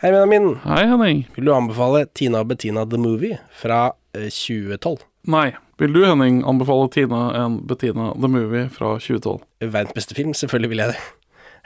[0.00, 0.54] Hei, Benjamin.
[0.64, 1.26] Hei, Henning.
[1.36, 5.02] Vil du anbefale Tina og Bettina The Movie fra eh, 2012?
[5.28, 5.50] Nei.
[5.80, 9.42] Vil du, Henning, anbefale Tina en Bettina The Movie fra 2012?
[9.66, 11.02] Verdens beste film, selvfølgelig vil jeg det.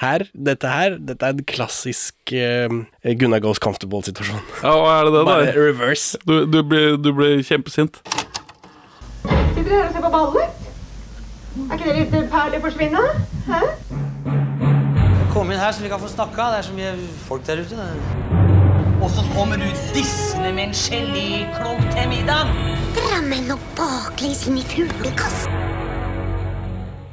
[0.02, 2.80] Her, dette her, dette er en klassisk uh,
[3.20, 4.43] Gunnar Goes Comfortable-situasjon.
[4.64, 5.61] Ja, hva er det det Bare der?
[5.69, 6.19] reverse.
[6.27, 8.01] Du, du, blir, du blir kjempesint.
[9.23, 10.66] Sitter dere her og ser på ballet?
[11.71, 13.05] Er ikke det litt perlig forsvinne?
[13.46, 13.62] Hæ?
[15.45, 16.45] Kom inn her så vi kan få snakka.
[16.52, 16.92] Det er så mye
[17.27, 17.86] folk der ute.
[19.04, 22.48] Og så kommer du dissende med en geléklump til middag.
[22.96, 25.52] Drammen og baklengs inn i fuglekassen.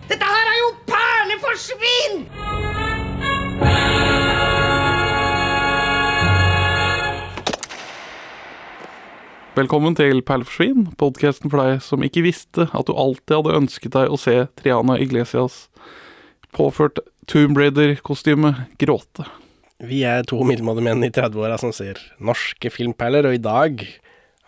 [0.07, 2.23] Dette her er jo perleforsvinn!
[9.59, 14.07] Velkommen til Perleforsvin, podkasten for deg som ikke visste at du alltid hadde ønsket deg
[14.07, 15.65] å se Triana Iglesias
[16.55, 19.25] påført Tomb Raider-kostyme gråte.
[19.81, 23.83] Vi er to middelmådige menn i 30-åra som ser norske filmperler, og i dag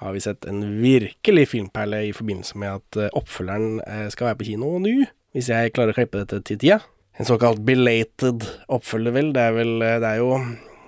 [0.04, 4.40] har vi sett en virkelig filmperle i forbindelse med at eh, oppfølgeren eh, skal være
[4.42, 4.94] på kino nå,
[5.34, 6.82] hvis jeg klarer å klippe dette til tida.
[7.18, 9.32] En såkalt belated oppfølger, vel.
[9.36, 10.32] Det er vel eh, Det er jo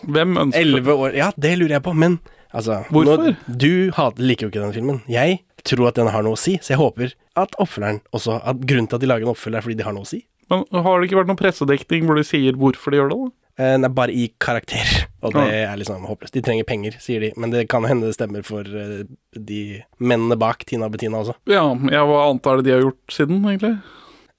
[0.05, 2.17] Hvem ønsker elleve år Ja, det lurer jeg på, men
[2.55, 3.29] altså Hvorfor?
[3.31, 3.93] nå- du
[4.25, 5.01] liker jo ikke den filmen.
[5.09, 8.61] Jeg tror at den har noe å si, så jeg håper at oppfølgeren også At
[8.69, 10.21] grunnen til at de lager en oppfølger, er fordi de har noe å si.
[10.51, 13.17] Men har det ikke vært noen pressedekning hvor de sier hvorfor de gjør det?
[13.23, 13.31] da?
[13.55, 14.89] Eh, er bare i karakter,
[15.23, 16.33] og det er liksom håpløst.
[16.35, 19.61] De trenger penger, sier de, men det kan hende det stemmer for eh, de
[20.03, 21.37] mennene bak Tina og Bettina også.
[21.47, 23.77] Ja, ja, hva annet er det de har gjort siden, egentlig?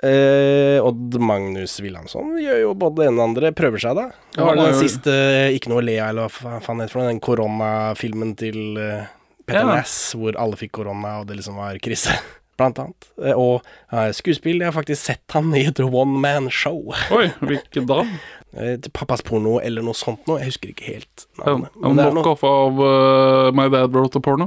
[0.04, 4.10] Eh, Odd Magnus Wilhelmsson gjør jo både det ene og andre, prøver seg da.
[4.34, 5.14] Det Ja, var den siste
[5.56, 9.06] Ikke noe å le av, eller hva faen heter det den koronafilmen til eh,
[9.48, 9.78] Petter Ja.
[9.78, 12.12] Næss, hvor alle fikk korona, og det liksom var krise.
[12.56, 13.08] Blant annet.
[13.20, 13.60] Eh, og
[13.92, 14.62] uh, skuespill.
[14.62, 16.78] Jeg har faktisk sett han i et one man show.
[17.12, 18.02] Oi, hvilken da?
[18.56, 20.38] Eh, Pappas porno eller noe sånt noe.
[20.40, 21.74] Jeg husker ikke helt navnet.
[21.76, 24.46] en er noe- knockoff av uh, My Dad Wrote a Porno?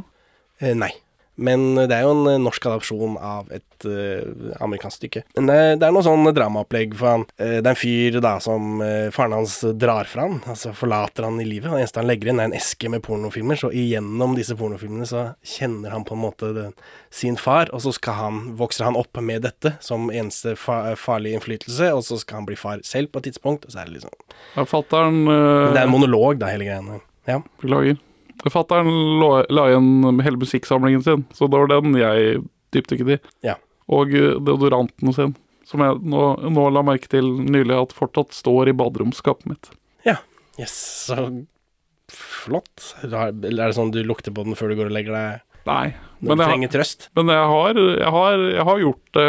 [0.63, 0.89] Uh, nei.
[1.39, 5.21] Men det er jo en eh, norsk adopsjon av et uh, amerikansk stykke.
[5.37, 7.25] Men det, det er noe sånn dramaopplegg for han.
[7.39, 11.27] Uh, det er en fyr da som uh, faren hans drar fra han, altså forlater
[11.27, 11.71] han i livet.
[11.71, 13.59] Det eneste han legger inn, er en eske med pornofilmer.
[13.59, 16.75] Så igjennom disse pornofilmene så kjenner han på en måte den,
[17.13, 21.39] sin far, og så skal han, vokser han opp med dette som eneste fa farlige
[21.39, 23.99] innflytelse, og så skal han bli far selv på et tidspunkt, og så er det
[23.99, 24.13] liksom
[24.55, 27.01] Ja, Fattern Det er en monolog, da, hele greiene.
[27.29, 27.41] Ja.
[27.61, 27.97] Beklager.
[28.47, 28.87] Fattern
[29.19, 32.39] la, la igjen hele musikksamlingen sin, så det var den jeg
[32.75, 33.19] dypdykket i.
[33.49, 33.57] Ja.
[33.91, 35.35] Og eh, deodoranten sin,
[35.67, 36.23] som jeg nå,
[36.55, 39.71] nå la merke til nylig at fortsatt står i baderomsskapet mitt.
[40.07, 40.15] Ja.
[40.61, 40.73] Yes,
[41.09, 41.27] så
[42.09, 42.93] flott.
[43.03, 45.91] Eller er det sånn du lukter på den før du går og legger deg Nei,
[46.23, 47.03] når men du jeg, trenger trøst?
[47.19, 49.25] men jeg har, jeg, har, jeg har gjort det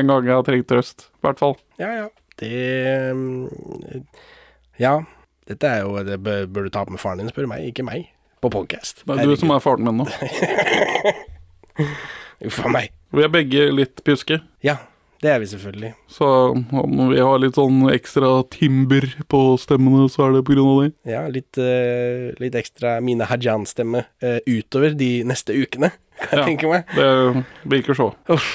[0.00, 1.54] en gang jeg har trengt trøst, i hvert fall.
[1.78, 2.06] Ja, ja.
[2.40, 4.00] Det mm,
[4.82, 4.96] Ja.
[5.46, 7.68] Dette er jo Det bør, bør du ta opp med faren din, spør du meg,
[7.70, 8.08] ikke meg.
[8.40, 9.00] På podcast.
[9.06, 10.06] Det er du som er faren min nå.
[12.46, 12.90] Uff a meg.
[13.16, 14.74] Vi er begge litt pjuske, Ja,
[15.24, 15.92] det er vi selvfølgelig.
[16.12, 20.72] så om vi har litt sånn ekstra timber på stemmene, så er det på grunn
[20.74, 20.90] av det.
[21.12, 25.92] Ja, litt, eh, litt ekstra Mine Hajan-stemme eh, utover de neste ukene,
[26.28, 26.46] kan jeg Ja.
[26.50, 26.84] tenke meg.
[26.94, 28.10] Det virker så.
[28.28, 28.50] Uff.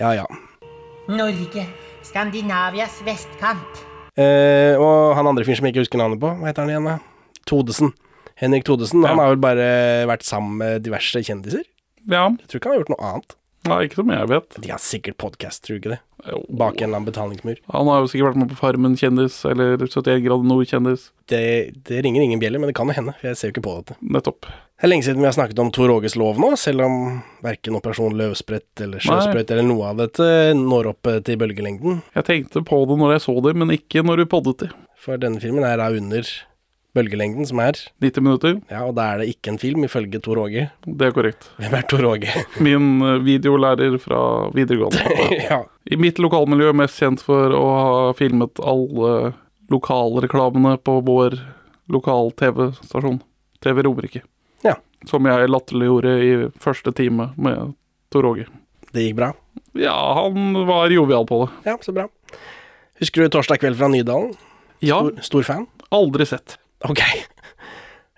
[0.00, 0.26] Ja, ja.
[1.08, 1.66] Norge,
[2.02, 3.84] Skandinavias vestkant.
[4.18, 6.90] Eh, og han andre fyren som jeg ikke husker navnet på, hva heter han igjen,
[6.90, 6.98] da?
[7.46, 7.92] Todesen.
[8.36, 9.04] Henrik Todesen.
[9.08, 9.68] Han har vel bare
[10.10, 11.64] vært sammen med diverse kjendiser?
[12.06, 13.36] Ja, Jeg tror ikke han har gjort noe annet.
[13.66, 14.58] Nei, ikke som jeg vet.
[14.62, 16.00] De har sikkert podkast, tror du ikke det?
[16.30, 16.38] Jo.
[16.58, 17.58] Bak en eller annen betalingsmur.
[17.74, 21.08] Han har jo sikkert vært med på Farmen kjendis, eller 71 grader nord-kjendis.
[21.30, 21.40] Det,
[21.88, 23.74] det ringer ingen bjeller, men det kan jo hende, for jeg ser jo ikke på
[23.80, 23.98] dette.
[24.14, 24.46] Nettopp.
[24.46, 26.96] Det er lenge siden vi har snakket om Tor Åges lov nå, selv om
[27.44, 30.26] verken Operasjon Løvsprett eller Sjøsprøyt eller noe av dette
[30.58, 32.02] når opp eh, til bølgelengden.
[32.18, 34.70] Jeg tenkte på det når jeg så det, men ikke når du poddet det.
[35.00, 36.28] For denne filmen er da under
[36.96, 40.40] bølgelengden, som er 90 minutter, Ja, og da er det ikke en film, ifølge Tor
[40.42, 40.66] Åge.
[40.86, 41.50] det er korrekt.
[41.60, 42.32] Hvem er Tor Åge?
[42.66, 44.20] Min eh, videolærer fra
[44.56, 45.04] videregående.
[45.50, 45.60] ja.
[45.86, 49.34] I mitt lokalmiljø mest kjent for å ha filmet alle
[49.70, 51.36] lokalreklamene på vår
[51.92, 53.20] lokal-TV-stasjon,
[53.62, 54.22] TV Romerike.
[54.64, 54.76] Ja.
[55.06, 56.30] Som jeg latterliggjorde i
[56.62, 57.74] første time med
[58.14, 58.46] Tor Åge.
[58.94, 59.32] Det gikk bra?
[59.76, 61.70] Ja, han var jovial på det.
[61.70, 62.06] Ja, så bra.
[63.00, 64.32] Husker du Torsdag kveld fra Nydalen?
[64.84, 65.66] Ja, Stor, stor fan?
[65.94, 66.56] aldri sett.
[66.84, 67.00] Ok.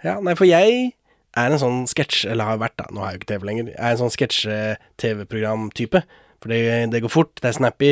[0.05, 0.93] Ja, nei, for jeg
[1.39, 3.69] er en sånn sketsj, eller har vært da, nå har jeg jo ikke TV lenger,
[3.75, 6.03] jeg er en sånn sketsje-TV-program-type.
[6.43, 6.59] For det,
[6.93, 7.91] det går fort, det er snappy,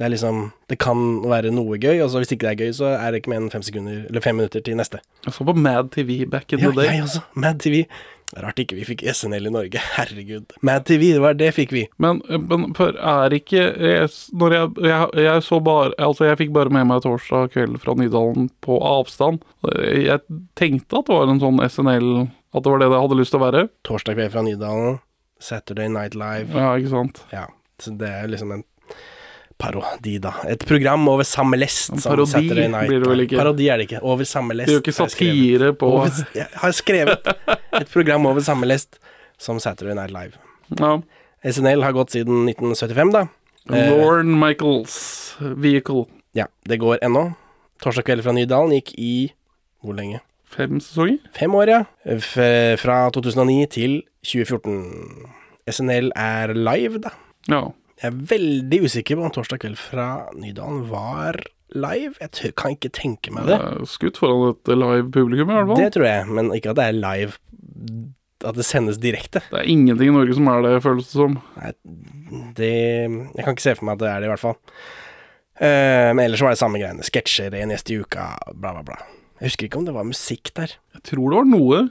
[0.00, 2.72] det er liksom, det kan være noe gøy, og så hvis ikke det er gøy,
[2.76, 5.02] så er det ikke mer enn fem sekunder, eller fem minutter til neste.
[5.26, 6.88] Jeg så på Mad TV back in Ja, the day.
[6.96, 7.20] jeg også.
[7.36, 7.84] Mad TV.
[8.40, 9.80] Rart ikke vi fikk SNL i Norge.
[9.96, 10.54] Herregud.
[10.64, 11.82] Mad TV, det var det fikk vi.
[12.00, 16.54] Men, men for er ikke jeg, Når jeg, jeg, jeg så bare Altså, jeg fikk
[16.56, 19.44] bare med meg torsdag kveld fra Nydalen på avstand.
[19.68, 20.22] Jeg
[20.58, 22.10] tenkte at det var en sånn SNL
[22.56, 23.66] At det var det det hadde lyst til å være.
[23.88, 25.00] Torsdag kveld fra Nydalen.
[25.42, 26.54] Saturday Night Live.
[26.54, 27.24] Ja, ikke sant?
[27.34, 27.48] Ja,
[27.82, 28.62] så det er liksom en
[29.58, 30.32] parodi, da.
[30.48, 31.92] Et program over samme lest.
[32.04, 33.38] Parodi blir det vel ikke?
[33.40, 34.02] Parodi er det ikke.
[34.02, 34.68] Over samme lest.
[34.68, 37.32] Det er jo ikke satire på over, Jeg har skrevet
[37.80, 38.98] et program over samme lest
[39.38, 40.38] som Saturday Night Live.
[40.78, 41.00] ja.
[41.42, 43.24] SNL har gått siden 1975, da.
[43.74, 46.04] Eh, Lorne Michaels Vehicle.
[46.38, 47.32] Ja, det går ennå.
[47.82, 49.32] Torsdag kveld fra Nydalen gikk i
[49.82, 50.20] hvor lenge?
[50.46, 51.18] Fem sesonger?
[51.34, 51.80] Fem år, ja.
[52.06, 52.36] F
[52.78, 55.26] fra 2009 til 2014.
[55.66, 57.10] SNL er live, da.
[57.50, 57.64] Ja.
[58.02, 61.36] Jeg er veldig usikker på om Torsdag kveld fra Nydalen var
[61.70, 62.16] live.
[62.18, 63.60] Jeg kan ikke tenke meg det.
[63.62, 65.78] Det Skutt foran et live publikum, i hvert fall.
[65.78, 67.38] Det tror jeg, men ikke at det er live
[68.42, 69.44] At det sendes direkte.
[69.52, 71.38] Det er ingenting i Norge som er det, føles det som.
[71.60, 71.72] Nei,
[72.58, 74.58] det Jeg kan ikke se for meg at det er det, i hvert fall.
[75.62, 77.06] Uh, men ellers var det samme greiene.
[77.06, 78.98] Sketsjer, en gjest i uka, bla, bla, bla.
[79.38, 80.74] Jeg husker ikke om det var musikk der.
[80.96, 81.84] Jeg tror det var noe.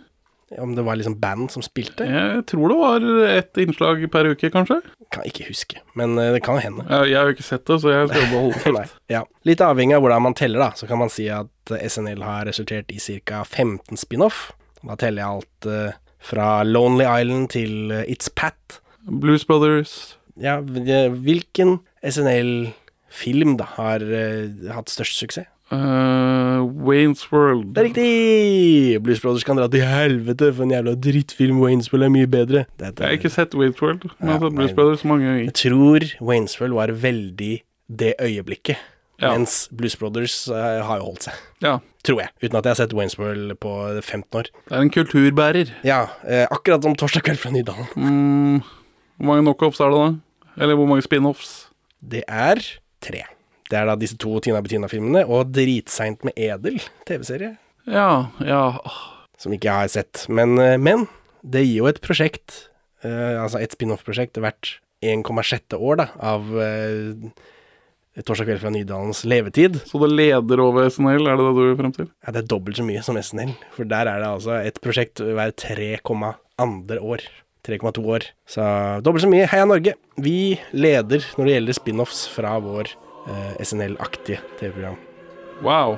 [0.59, 2.03] Om det var liksom band som spilte.
[2.03, 4.81] Jeg tror det var ett innslag per uke, kanskje.
[5.12, 6.83] Kan ikke huske, men eh, det kan hende.
[6.89, 8.88] Jeg, har jo ikke sett det, så jeg skal beholde det.
[9.15, 9.24] Ja.
[9.48, 12.92] Litt avhengig av hvordan man teller, da, så kan man si at SNL har resultert
[12.92, 13.44] i ca.
[13.48, 14.50] 15 spin-off.
[14.81, 16.00] Da teller jeg alt eh,
[16.31, 18.81] fra Lonely Island til eh, It's Pat.
[19.07, 20.18] Blues Brothers.
[20.39, 24.04] Ja, hvilken SNL-film da har
[24.75, 25.50] hatt størst suksess?
[25.71, 27.69] Uh, Waynes World.
[27.75, 29.01] Det er riktig!
[29.06, 31.62] Blues Brothers kan dra til helvete for en jævla drittfilm.
[31.63, 32.65] Waynes World er mye bedre.
[32.79, 34.73] Det, Jeg har ikke sett Waynes World, men Ja, Blues.
[34.75, 35.45] Brothers mange ganger.
[35.47, 38.77] Jeg tror Waynesville var veldig det øyeblikket.
[39.21, 39.31] Ja.
[39.38, 41.33] Mens Blues Brothers uh, har jo holdt seg.
[41.62, 41.77] Ja.
[42.03, 42.29] Tror jeg.
[42.41, 44.47] Uten at jeg har sett Waynes World på 15 år.
[44.68, 45.71] Det er en kulturbærer.
[45.85, 47.88] Ja, Uh, akkurat som Torsdag kveld fra Nydalen.
[47.95, 48.62] Mm,
[49.21, 50.09] hvor mange knockoffs er det da?
[50.63, 51.69] Eller hvor mange spin-offs?
[52.01, 52.59] Det er
[53.01, 53.23] tre.
[53.71, 57.56] Det er da disse to Tina Bettina-filmene og Dritseint med Edel, TV-serie,
[57.88, 58.65] Ja, ja
[59.41, 60.25] som ikke jeg har sett.
[60.29, 61.07] Men, eh, men
[61.41, 62.68] det gir jo et prosjekt,
[63.03, 67.31] eh, altså et spin-off-prosjekt hvert 1,6 år da, av eh,
[68.21, 69.79] Torsdag kveld fra Nydalens levetid.
[69.88, 72.09] Så det leder over SNL, er det det du vil frem til?
[72.25, 75.23] Ja, det er dobbelt så mye som SNL, for der er det altså et prosjekt
[75.23, 77.23] hver 3,2 år.
[77.62, 78.25] 3,2 år.
[78.50, 78.65] Så
[79.06, 79.47] dobbelt så mye.
[79.47, 79.95] Heia Norge!
[80.19, 82.91] Vi leder når det gjelder spin-offs fra vår
[83.62, 84.97] SNL-aktige TV-program.
[85.62, 85.97] Wow.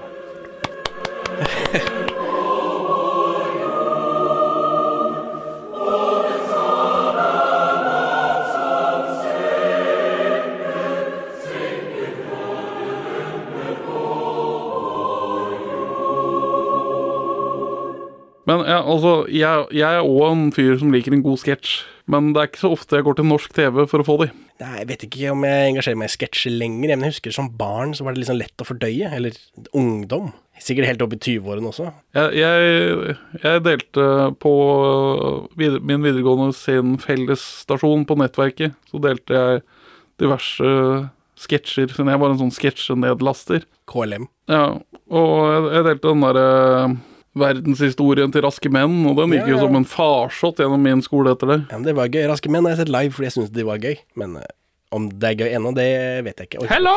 [18.50, 21.82] Men ja, altså, jeg, jeg er òg en fyr som liker en god sketsj.
[22.12, 24.30] Men det er ikke så ofte jeg går til norsk TV for å få de.
[24.60, 27.48] Nei, Jeg vet ikke om jeg engasjerer meg i sketsjer lenger, men jeg husker som
[27.60, 29.12] barn så var det liksom lett å fordøye.
[29.16, 29.38] Eller
[29.72, 30.34] ungdom.
[30.64, 31.88] Sikkert helt opp i 20-årene også.
[32.16, 34.10] Jeg, jeg, jeg delte
[34.44, 34.54] på
[35.60, 38.76] videre, min videregående sin fellesstasjon på nettverket.
[38.92, 39.64] Så delte jeg
[40.22, 40.76] diverse
[41.44, 43.66] sketsjer, siden jeg var en sånn sketsjenedlaster.
[43.90, 44.28] KLM.
[44.52, 44.68] Ja,
[45.12, 46.46] og jeg, jeg delte den derre
[47.40, 51.34] verdenshistorien til raske menn, og den gikk Ja, jo som en farsott gjennom min skole
[51.34, 51.60] etter det.
[51.72, 52.26] Ja, men Det var gøy.
[52.30, 53.98] Raske menn har jeg sett live fordi jeg syns det var gøy.
[54.20, 54.46] Men uh,
[54.94, 55.90] om det er gøy ennå, det
[56.28, 56.64] vet jeg ikke.
[56.66, 56.96] Oi, Hello!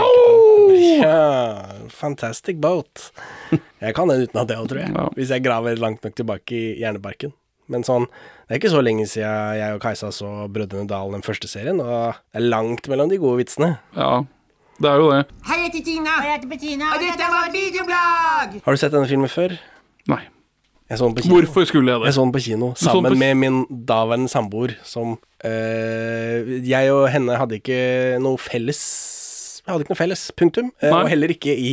[0.97, 3.11] Ja, fantastic boat.
[3.85, 4.93] Jeg kan den uten at det òg, tror jeg.
[4.93, 5.05] Ja.
[5.17, 7.33] Hvis jeg graver langt nok tilbake i hjernebarken.
[7.71, 8.06] Men sånn,
[8.47, 11.81] det er ikke så lenge siden jeg og Kajsa så Brødrene Dal den første serien,
[11.83, 13.73] og det er langt mellom de gode vitsene.
[13.97, 14.25] Ja,
[14.81, 15.23] det er jo det.
[15.49, 16.19] Hei, jeg heter Tina.
[16.19, 16.90] Og jeg heter Bettina.
[16.93, 18.61] Og dette var videoblogg!
[18.66, 19.57] Har du sett denne filmen før?
[20.08, 20.22] Nei.
[20.88, 21.34] Jeg så den på kino.
[21.40, 22.06] Hvorfor skulle jeg det?
[22.12, 23.56] Jeg så den på kino sammen på- med min
[23.88, 27.78] daværende samboer, som øh, Jeg og henne hadde ikke
[28.22, 28.82] noe felles
[29.66, 30.68] Vi hadde ikke noe felles, punktum.
[30.80, 31.00] Eh, Nei.
[31.02, 31.72] og heller ikke i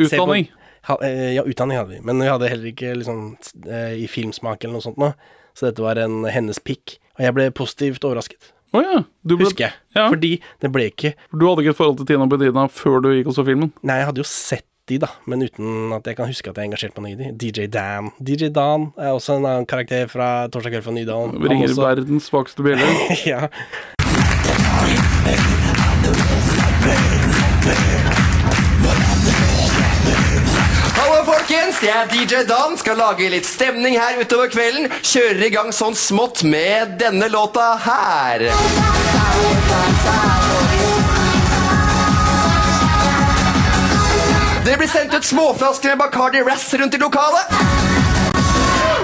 [0.00, 0.48] Utdanning.
[0.88, 3.36] Ha, eh, ja, utdanning hadde vi, men vi hadde heller ikke liksom
[4.00, 5.12] i filmsmak eller noe sånt noe.
[5.56, 6.98] Så dette var en hennes pikk.
[7.18, 9.04] Og jeg ble positivt overrasket, Å ja.
[9.24, 9.74] Du, ble, husker jeg.
[9.94, 10.08] Ja.
[10.10, 13.28] Fordi det ble ikke du hadde ikke et forhold til Tina Bedina før du gikk
[13.30, 13.70] og så filmen?
[13.86, 16.68] Nei, jeg hadde jo sett de, da, men uten at jeg kan huske at jeg
[16.68, 17.52] engasjerte meg noe i de.
[17.54, 18.10] DJ Dan.
[18.20, 21.38] DJ Dan er også en annen karakter fra Torsdag kveld fra Nydalen.
[21.38, 22.90] Han Ringer også- verdens svakeste bjelle.
[23.32, 23.46] ja.
[30.96, 34.88] Hallo folkens, jeg er DJ Dan, skal lage litt stemning her utover kvelden.
[35.04, 38.46] Kjører i gang sånn smått med denne låta her.
[44.64, 47.50] Det blir sendt ut småflasker med Bacardi Razz rundt i lokalet.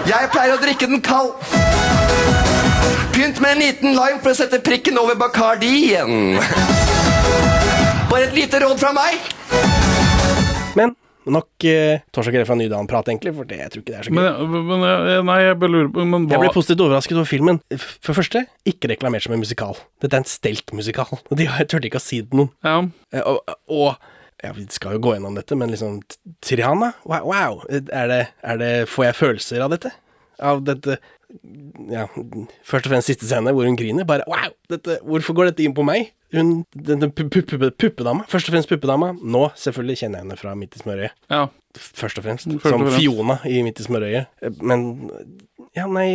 [0.08, 1.34] Jeg pleier å drikke den kald.
[3.14, 6.38] Pynt med en liten lime for å sette prikken over Bacardien.
[8.10, 9.20] Bare et lite råd fra meg.
[10.78, 10.94] Men
[11.30, 14.14] nok eh, Torsdag kveld fra Nydalen-prat, egentlig, for det, jeg tror ikke det er så
[14.14, 14.16] gøy.
[14.16, 17.28] Men, men jeg, nei, jeg bare lurer på Men Jeg hva ble positivt overrasket over
[17.28, 17.60] filmen.
[18.00, 19.76] For første, ikke reklamert som en musikal.
[20.02, 21.12] Dette er en stelt-musikal.
[21.38, 22.54] De har- turte ikke å si det til noen.
[22.64, 22.78] ja,
[23.12, 24.09] Eh, Og, og
[24.42, 25.98] ja, vi skal jo gå gjennom dette, men liksom
[26.44, 26.92] Triana?
[27.04, 27.26] Wow!
[27.30, 27.58] wow.
[27.70, 29.90] Er det, er det Får jeg følelser av dette?
[30.40, 30.96] Av dette
[31.90, 32.06] Ja,
[32.66, 34.06] først og fremst siste scene hvor hun griner.
[34.08, 34.50] Bare wow!
[34.72, 36.10] Dette, hvorfor går dette inn på meg?
[36.34, 38.24] Hun, denne pu- pu- pu- puppedama.
[38.30, 39.12] Først og fremst puppedama.
[39.18, 41.16] Nå, selvfølgelig, kjenner jeg henne fra Midt i smørøyet.
[41.30, 41.46] ja.
[41.78, 42.48] Først og fremst.
[42.64, 42.96] Først og som.
[42.98, 44.26] Fiona i Midt i smørøyet.
[44.58, 44.80] Men
[45.78, 46.08] Ja, nei,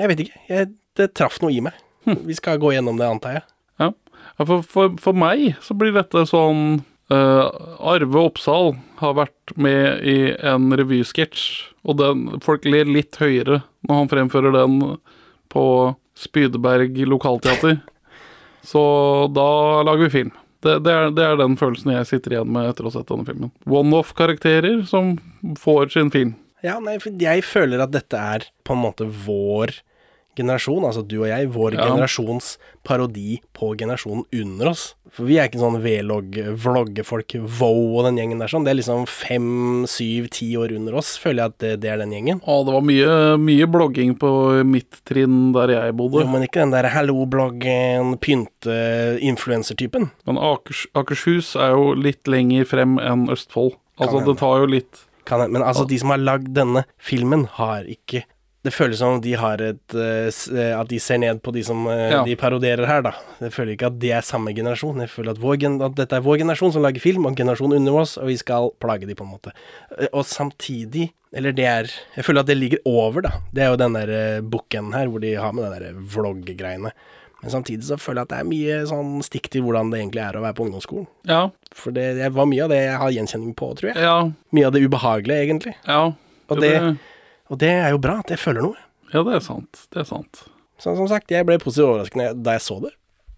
[0.00, 0.38] jeg vet ikke.
[0.48, 1.76] Jeg, det traff noe i meg.
[2.06, 2.22] Hm.
[2.24, 3.44] Vi skal gå gjennom det, antar jeg.
[3.82, 3.90] Ja,
[4.48, 6.78] for, for, for meg så blir dette sånn
[7.14, 11.44] Arve Oppsal har vært med i en revysketsj,
[11.84, 14.78] og den, folk ler litt høyere når han fremfører den
[15.52, 15.66] på
[16.18, 17.82] Spydeberg lokalteater.
[18.64, 18.82] Så
[19.36, 19.50] da
[19.84, 20.32] lager vi film.
[20.64, 23.10] Det, det, er, det er den følelsen jeg sitter igjen med etter å ha sett
[23.10, 23.50] denne filmen.
[23.68, 25.18] One-off-karakterer som
[25.60, 26.32] får sin film.
[26.64, 29.74] Ja, nei, jeg føler at dette er på en måte vår
[30.36, 31.86] generasjon, altså du og jeg, vår Ja.
[31.88, 34.94] generasjons parodi på generasjonen under oss.
[35.14, 38.64] For vi er ikke sånn vlogg-vloggefolk, wow og den gjengen der sånn.
[38.66, 41.98] Det er liksom fem, syv, ti år under oss, føler jeg at det, det er
[42.02, 42.40] den gjengen.
[42.42, 44.32] Å, det var mye, mye blogging på
[44.66, 46.24] mitt trinn der jeg bodde.
[46.24, 50.10] Jo, men ikke den der hallo-bloggen, pynte-influencer-typen.
[50.26, 53.76] Men Akers, Akershus er jo litt lenger frem enn Østfold.
[54.02, 57.46] Altså, det tar jo litt Kan jeg, men altså, de som har lagd denne filmen,
[57.56, 58.24] har ikke
[58.64, 61.62] det føles som om de har et eh, eh, At de ser ned på de
[61.66, 62.22] som eh, Ja.
[62.24, 63.12] de parodierer her, da.
[63.44, 65.02] Jeg føler ikke at det er samme generasjon.
[65.04, 68.00] Jeg føler at, vår, at dette er vår generasjon som lager film, og generasjonen under
[68.00, 69.52] oss, og vi skal plage de på en måte.
[70.12, 73.30] Og samtidig Eller det er Jeg føler at det ligger over, da.
[73.52, 76.92] Det er jo den der booken her, hvor de har med den der vlogg-greiene.
[77.42, 80.22] Men samtidig så føler jeg at det er mye sånn stikk til hvordan det egentlig
[80.24, 81.06] er å være på ungdomsskolen.
[81.28, 83.98] Ja, For det, det var mye av det jeg har gjenkjenning på, tror jeg.
[84.00, 84.14] ja,
[84.56, 85.74] Mye av det ubehagelige, egentlig.
[85.84, 86.14] ja.
[86.52, 86.72] Og det,
[87.50, 88.82] og det er jo bra at jeg føler noe.
[89.12, 89.86] Ja, det er sant.
[89.92, 90.44] Det er sant.
[90.80, 92.94] Så, som sagt, jeg ble positivt overrasket da jeg så det.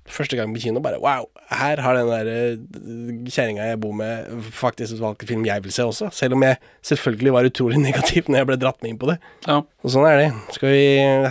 [0.06, 4.28] Første gang på kino, bare wow, her har den der eh, kjerringa jeg bor med,
[4.54, 6.12] faktisk valgt en film jeg vil se også.
[6.14, 9.16] Selv om jeg selvfølgelig var utrolig negativ når jeg ble dratt med inn på det.
[9.48, 9.58] Ja.
[9.82, 10.28] Og sånn er det.
[10.54, 10.84] Skal vi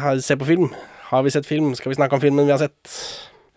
[0.04, 0.68] ha, se på film?
[1.08, 1.72] Har vi sett film?
[1.80, 3.00] Skal vi snakke om filmen vi har sett?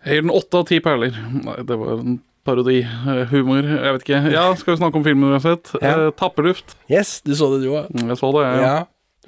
[0.07, 1.19] Jeg gir den åtte av ti perler.
[1.43, 2.79] Nei, det var en parodi.
[2.87, 3.67] eh, Humor.
[3.67, 4.21] Jeg vet ikke.
[4.37, 5.75] Ja, skal vi snakke om filmen vi har sett?
[5.83, 5.97] Ja.
[6.07, 6.79] Eh, Tapperluft.
[6.87, 7.91] Yes, du så det du òg.
[7.99, 8.63] Jeg så det, jeg.
[8.63, 8.77] Ja.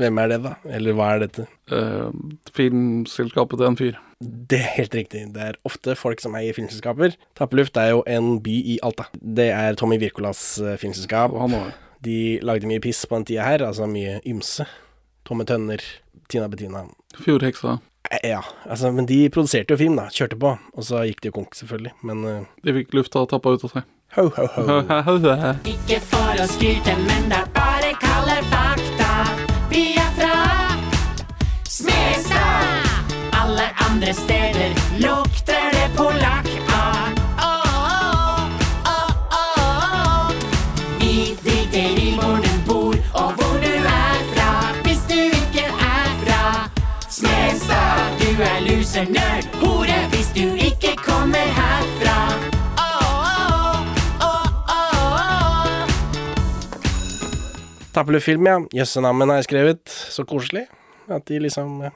[0.01, 0.55] Hvem er det, da?
[0.73, 1.45] Eller hva er dette?
[1.71, 2.09] Uh,
[2.57, 3.99] filmselskapet til en fyr.
[4.21, 5.27] Det er helt riktig.
[5.35, 7.17] Det er ofte folk som eier filmselskaper.
[7.39, 9.07] Tappeluft er jo en by i Alta.
[9.17, 11.33] Det er Tommy Wirkolas eh, filmselskap.
[11.33, 11.71] Og han også.
[12.05, 14.65] De lagde mye piss på den tida her, altså mye ymse.
[15.29, 15.85] Tomme tønner,
[16.33, 16.87] Tina Bettina.
[17.21, 17.79] Fjordheksa.
[18.11, 20.09] Eh, Ja, altså, men de produserte jo film, da.
[20.13, 20.55] Kjørte på.
[20.75, 21.93] Og så gikk de jo konk, selvfølgelig.
[22.03, 22.39] Men uh...
[22.65, 23.89] De fikk lufta tappa ut av seg.
[24.17, 25.53] ho, ho, ho.
[25.71, 27.70] Ikke for å skryte, men det er bare
[34.01, 37.09] andre steder lukter det polakk av.
[37.39, 38.49] Åh,
[38.85, 40.33] åh, åh.
[41.01, 44.73] Vi driter i hvor du bor og hvor du er fra.
[44.87, 46.71] Hvis du ikke er fra
[47.11, 50.01] Smestad, du er loser, nerd, hore.
[50.17, 52.19] Hvis du ikke kommer herfra.
[52.81, 55.89] Åh, du åh.
[57.93, 58.61] Tappeløf-film, ja.
[58.81, 59.85] Jøssenammen har jeg skrevet.
[59.89, 60.71] Så koselig.
[61.09, 61.91] At de liksom eh,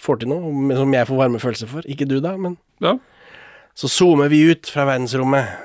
[0.00, 1.86] får til noe som jeg får varme følelser for.
[1.90, 2.96] Ikke du, da, men Ja.
[3.78, 5.64] Så zoomer vi ut fra verdensrommet.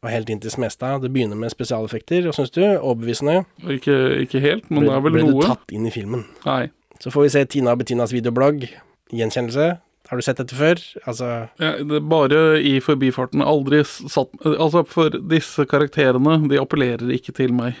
[0.00, 1.02] Og helt inn til Smestad.
[1.04, 2.24] Det begynner med spesialeffekter.
[2.24, 2.62] Hva syns du?
[2.64, 3.42] Overbevisende?
[3.68, 5.42] Ikke, ikke helt, men ble, det er vel ble noe.
[5.42, 6.22] du tatt inn i filmen?
[6.46, 6.70] Nei.
[7.02, 8.64] Så får vi se Tina og Bettinas videoblogg.
[9.12, 9.66] Gjenkjennelse.
[10.10, 10.80] Har du sett dette før?
[11.06, 11.26] Altså
[11.60, 13.44] Ja, det bare i forbifarten.
[13.46, 17.76] Aldri satt Altså, for disse karakterene, de appellerer ikke til meg.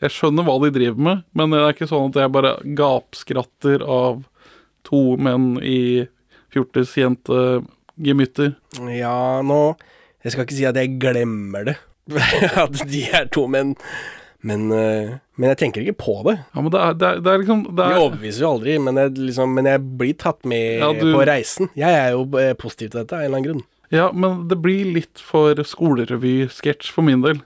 [0.00, 3.84] Jeg skjønner hva de driver med, men det er ikke sånn at jeg bare gapskratter
[3.84, 4.22] av
[4.86, 6.06] to menn i
[6.54, 8.54] fjortis jentegemytter.
[8.96, 9.60] Ja, nå
[10.24, 11.76] Jeg skal ikke si at jeg glemmer det.
[12.62, 13.74] at de er to menn.
[14.46, 16.36] Men, eh, men jeg tenker ikke på det.
[16.54, 18.74] Ja, men det er, det er, det er liksom det Jeg er, overbeviser jo aldri,
[18.82, 21.70] men jeg, liksom, men jeg blir tatt med Ja, du- på reisen.
[21.78, 23.64] Jeg er jo eh, positiv til dette av en eller annen grunn.
[23.94, 27.40] Ja, men det blir litt for skolerevy-sketsj for min del.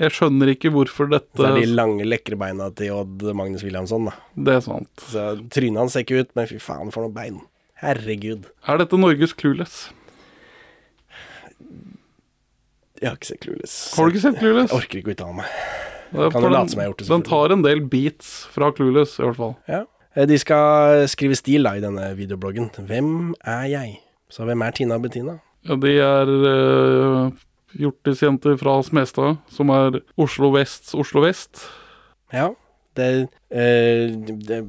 [0.00, 4.08] Jeg skjønner ikke hvorfor dette Så er de lange, lekre beina til Odd Magnus Williamson,
[4.10, 4.14] da.
[4.34, 5.04] Det er sant.
[5.12, 7.36] Så trynet hans ser ikke ut, men fy faen for noen bein.
[7.78, 8.48] Herregud.
[8.66, 9.84] Er dette Norges Clueless?
[13.00, 13.76] Jeg har ikke sett Clueless.
[13.94, 14.70] Har du ikke sett Clueless?
[14.72, 15.56] Jeg orker ikke å uttale meg.
[16.14, 18.70] Det Kan jo late som jeg har gjort det, Den tar en del beats fra
[18.74, 19.56] Clueless, i hvert fall.
[19.70, 19.80] Ja.
[20.14, 22.70] Eh, De skal skrive stil da i denne videobloggen.
[22.86, 23.96] Hvem er jeg?
[24.30, 25.38] Så hvem er Tina og Bettina?
[25.66, 27.42] Ja, de er uh,
[27.78, 31.64] hjortisjenter fra Smestad, som er Oslo Vests Oslo Vest.
[32.34, 32.50] Ja,
[32.98, 34.10] det, eh,
[34.48, 34.62] det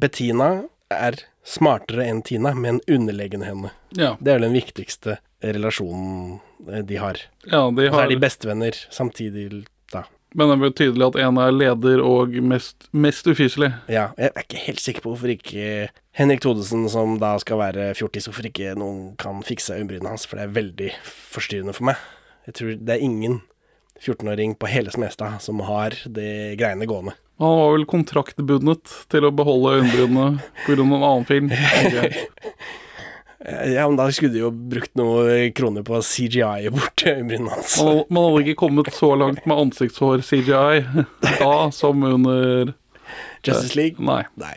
[0.00, 3.70] Bettina er smartere enn Tina, men underlegen henne.
[3.96, 7.16] Ja, Det er den viktigste relasjonen eh, de har.
[7.46, 10.04] ja de Og så er de bestevenner samtidig, da.
[10.34, 13.72] men det er vel tydelig at en er leder og mest, mest ufyselig.
[13.88, 17.94] Ja, jeg er ikke helt sikker på hvorfor ikke Henrik Thodesen, som da skal være
[17.96, 20.90] fjortis, hvorfor ikke noen kan fikse øyenbrynene hans, for det er veldig
[21.32, 21.96] forstyrrende for meg.
[22.48, 23.40] Jeg tror det er ingen
[24.02, 27.14] 14-åring på hele Smestad som har det greiene gående.
[27.42, 30.78] Han var vel kontraktbundet til å beholde øyenbrynene pga.
[30.78, 31.52] en annen film.
[31.52, 32.12] Okay.
[33.42, 37.72] Eh, Ja, men da skulle de jo brukt noen kroner på CGI bort øyenbrynene hans.
[37.82, 40.84] Man, man hadde ikke kommet så langt med ansiktshår CGI
[41.40, 42.70] da som under
[43.42, 43.98] Justice League?
[43.98, 44.22] Nei.
[44.38, 44.54] Nei.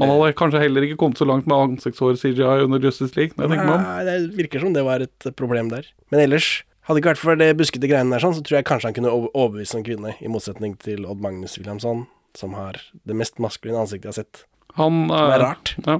[0.00, 3.34] Man hadde kanskje heller ikke kommet så langt med ansiktshår CGI under Justice League.
[3.36, 5.90] Nei, det virker som det var et problem der.
[6.14, 8.68] Men ellers, hadde det ikke vært for det buskete greiene der, sånn, så tror jeg
[8.70, 12.06] kanskje han kunne over- overbevist en kvinne, i motsetning til Odd Magnus Wilhelmsson,
[12.38, 14.44] som har det mest maskuline ansiktet jeg har sett.
[14.78, 15.74] Han Som er rart.
[15.86, 15.98] Ja.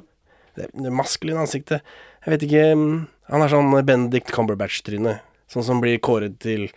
[0.55, 1.81] Det, det maskuline ansiktet
[2.25, 2.95] Jeg vet ikke mm,
[3.31, 5.21] Han har sånn Benedict Cumberbatch-tryne.
[5.51, 6.69] Sånn som blir kåret til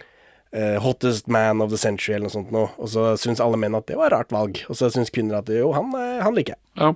[0.54, 2.64] uh, hottest man of the century eller noe sånt nå.
[2.78, 4.62] Og så syns alle menn at det var et rart valg.
[4.70, 6.62] Og så syns kvinner at jo, han, eh, han liker jeg.
[6.82, 6.92] Ja.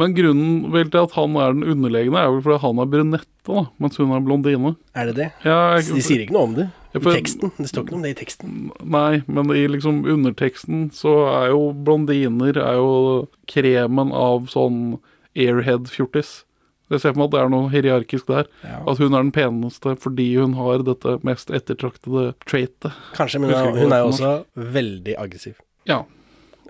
[0.00, 3.28] Men grunnen vel til at han er den underlegne, er vel fordi han er brunette,
[3.50, 4.74] da, mens hun er blondine.
[4.96, 5.30] Er det det?
[5.44, 7.52] Ja, jeg- De sier ikke noe om det i teksten.
[7.56, 8.54] Det står ikke noe om det i teksten.
[8.82, 14.98] Nei, men i liksom underteksten så er jo blondiner er jo kremen av sånn
[15.38, 16.44] airhead-fjortis.
[16.90, 18.48] Jeg ser for meg at det er noe hierarkisk der.
[18.66, 18.80] Ja.
[18.90, 22.90] At hun er den peneste fordi hun har dette mest ettertraktede traitet.
[23.14, 25.54] Kanskje, men hun, er jo også veldig aggressiv.
[25.86, 26.00] Ja.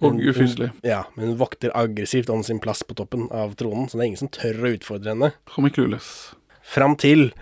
[0.01, 0.71] Hun- ufyselig.
[0.83, 4.11] Ja, men hun vokter aggressivt om sin plass på toppen av tronen, så det er
[4.13, 5.33] ingen som tør å utfordre henne.
[5.59, 6.35] I Clueless.
[6.63, 7.33] Fram til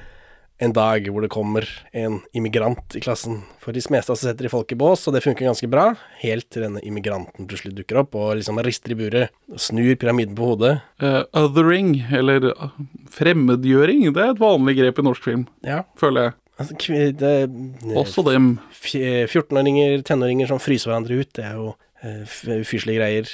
[0.60, 1.62] en dag hvor det kommer
[1.94, 3.44] en immigrant i klassen.
[3.62, 5.92] For de Smestad så setter de folk i bås, og det funker ganske bra.
[6.18, 9.30] Helt til denne immigranten plutselig dukker opp og liksom rister i buret.
[9.56, 10.80] Snur pyramiden på hodet.
[11.00, 12.68] Uh, othering, eller eh,
[13.14, 15.84] fremmedgjøring, det er et vanlig grep i norsk film, Ja.
[15.96, 16.34] føler jeg.
[16.58, 16.74] Altså,
[17.14, 18.58] det, Også dem.
[18.74, 23.30] 14-åringer, tenåringer som fryser hverandre ut, det er jo eh, ufyselige greier.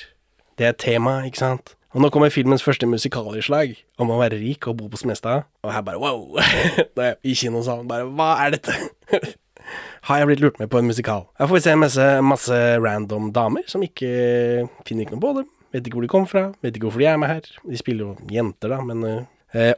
[0.59, 1.75] Det er et tema, ikke sant?
[1.95, 5.47] Og nå kommer filmens første musikalinnslag om å være rik og bo på Smestad.
[5.63, 6.39] Og her bare wow!
[6.97, 8.75] Da er jeg i kinosalen bare Hva er dette?
[10.09, 11.29] Har jeg blitt lurt med på en musikal?
[11.39, 14.11] Her får vi se masse, masse random damer som ikke
[14.85, 15.47] finner ikke noe på dem.
[15.75, 17.47] Vet ikke hvor de kom fra, vet ikke hvorfor de er med her.
[17.63, 19.31] De spiller jo jenter, da, men eh, eh,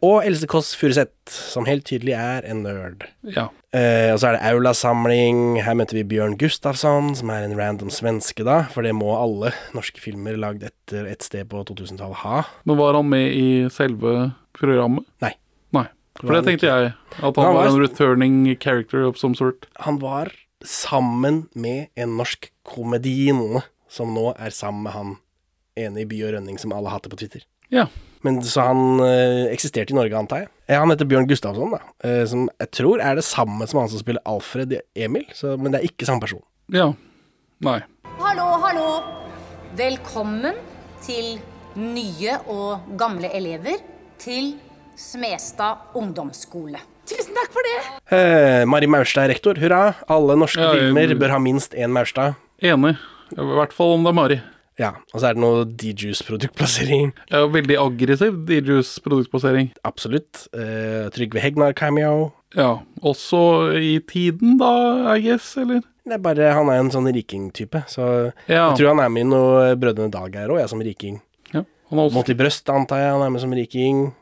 [0.03, 3.05] Og Else Kåss Furuseth, som helt tydelig er en nerd.
[3.23, 3.49] Ja.
[3.77, 5.59] Eh, og så er det Aula-samling.
[5.61, 8.62] Her møter vi Bjørn Gustafsson, som er en random svenske, da.
[8.73, 12.43] For det må alle norske filmer lagd etter et sted på 2000-tallet ha.
[12.65, 15.05] Men var han med i selve programmet?
[15.21, 15.35] Nei.
[15.77, 15.85] Nei.
[16.23, 16.95] For det tenkte jeg.
[17.19, 19.67] At han Han var var- en returning character of some sort.
[19.85, 20.33] Han var
[20.65, 23.61] sammen med en norsk komedien,
[23.93, 25.17] som nå er sammen med han
[25.77, 27.43] ene i By og Rønning, som alle hater på Twitter.
[27.69, 27.89] Ja.
[28.27, 30.49] Men Så han eh, eksisterte i Norge, antar jeg.
[30.75, 31.79] Han heter Bjørn Gustafsson, da.
[32.03, 35.71] eh, som jeg tror er det samme som han som spiller Alfred Emil, så, men
[35.71, 36.43] det er ikke samme person.
[36.75, 36.89] Ja.
[37.62, 37.79] Nei.
[38.19, 38.89] Hallo, hallo.
[39.79, 40.57] Velkommen
[41.05, 41.37] til
[41.77, 43.79] nye og gamle elever
[44.23, 44.55] til
[44.97, 46.81] Smestad ungdomsskole.
[47.07, 47.75] Tusen takk for det.
[48.17, 49.93] Eh, Mari Maurstad er rektor, hurra.
[50.11, 52.35] Alle norske Ja, jeg- filmer bør ha minst én Maurstad.
[52.62, 52.97] Enig.
[53.37, 54.41] I hvert fall om det er Mari.
[54.79, 57.12] Ja, og så er det noe D-Juice-produktplassering.
[57.33, 59.71] Er veldig aggressiv D-Juice produktplassering.
[59.89, 60.47] Absolutt.
[60.53, 62.33] Eh, Trygve Hegnar cameo.
[62.57, 62.75] Ja.
[63.01, 63.41] Også
[63.81, 65.81] i tiden, da, I guess, eller?
[66.07, 68.69] Det er bare, Han er en sånn riking-type, så Ja.
[68.71, 71.21] jeg tror han er med i noe Brødrene Dal her òg, jeg, som riking.
[71.53, 71.65] ja.
[71.91, 74.15] Han også, Mot i brøst, antar jeg, han er med som riking.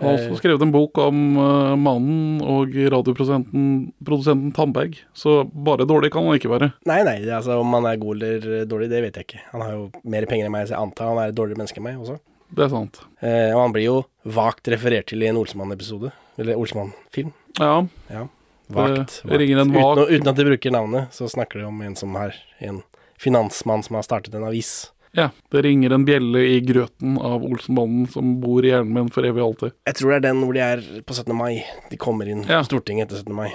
[0.00, 3.68] Han har også skrevet en bok om uh, mannen og radioprodusenten
[4.06, 6.72] produsenten Tandberg, så bare dårlig kan han ikke være.
[6.88, 9.44] Nei, nei, altså, om han er god eller dårlig, det vet jeg ikke.
[9.52, 9.86] Han har jo
[10.16, 12.18] mer penger enn meg, så jeg antar han er et dårligere menneske enn meg også.
[12.50, 13.00] Det er sant.
[13.22, 16.10] Eh, og han blir jo vagt referert til i en Olsemann-episode.
[16.40, 17.30] Eller Olsemann-film.
[17.60, 17.76] Ja.
[18.10, 18.26] Ja.
[18.70, 19.20] Vagt.
[19.26, 22.82] En Uten, uten at de bruker navnet, så snakker de om en som er en
[23.20, 24.90] finansmann som har startet en avis.
[25.16, 25.28] Ja.
[25.50, 29.42] Det ringer en bjelle i grøten av Olsenbanden som bor i hjernen min for evig
[29.42, 29.74] og alltid.
[29.90, 31.34] Jeg tror det er den hvor de er på 17.
[31.36, 31.64] mai.
[31.90, 32.62] De kommer inn Ja.
[32.66, 33.34] Stortinget etter 17.
[33.34, 33.50] mai.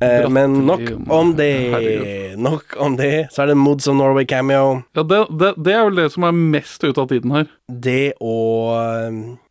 [0.00, 1.50] Eh, men nok om det.
[1.74, 2.38] Herregud.
[2.38, 3.28] Nok om det.
[3.34, 4.82] Så er det Moods of Norway cameo.
[4.94, 7.48] Ja, det, det, det er vel det som er mest ute av tiden her.
[7.66, 8.76] Det og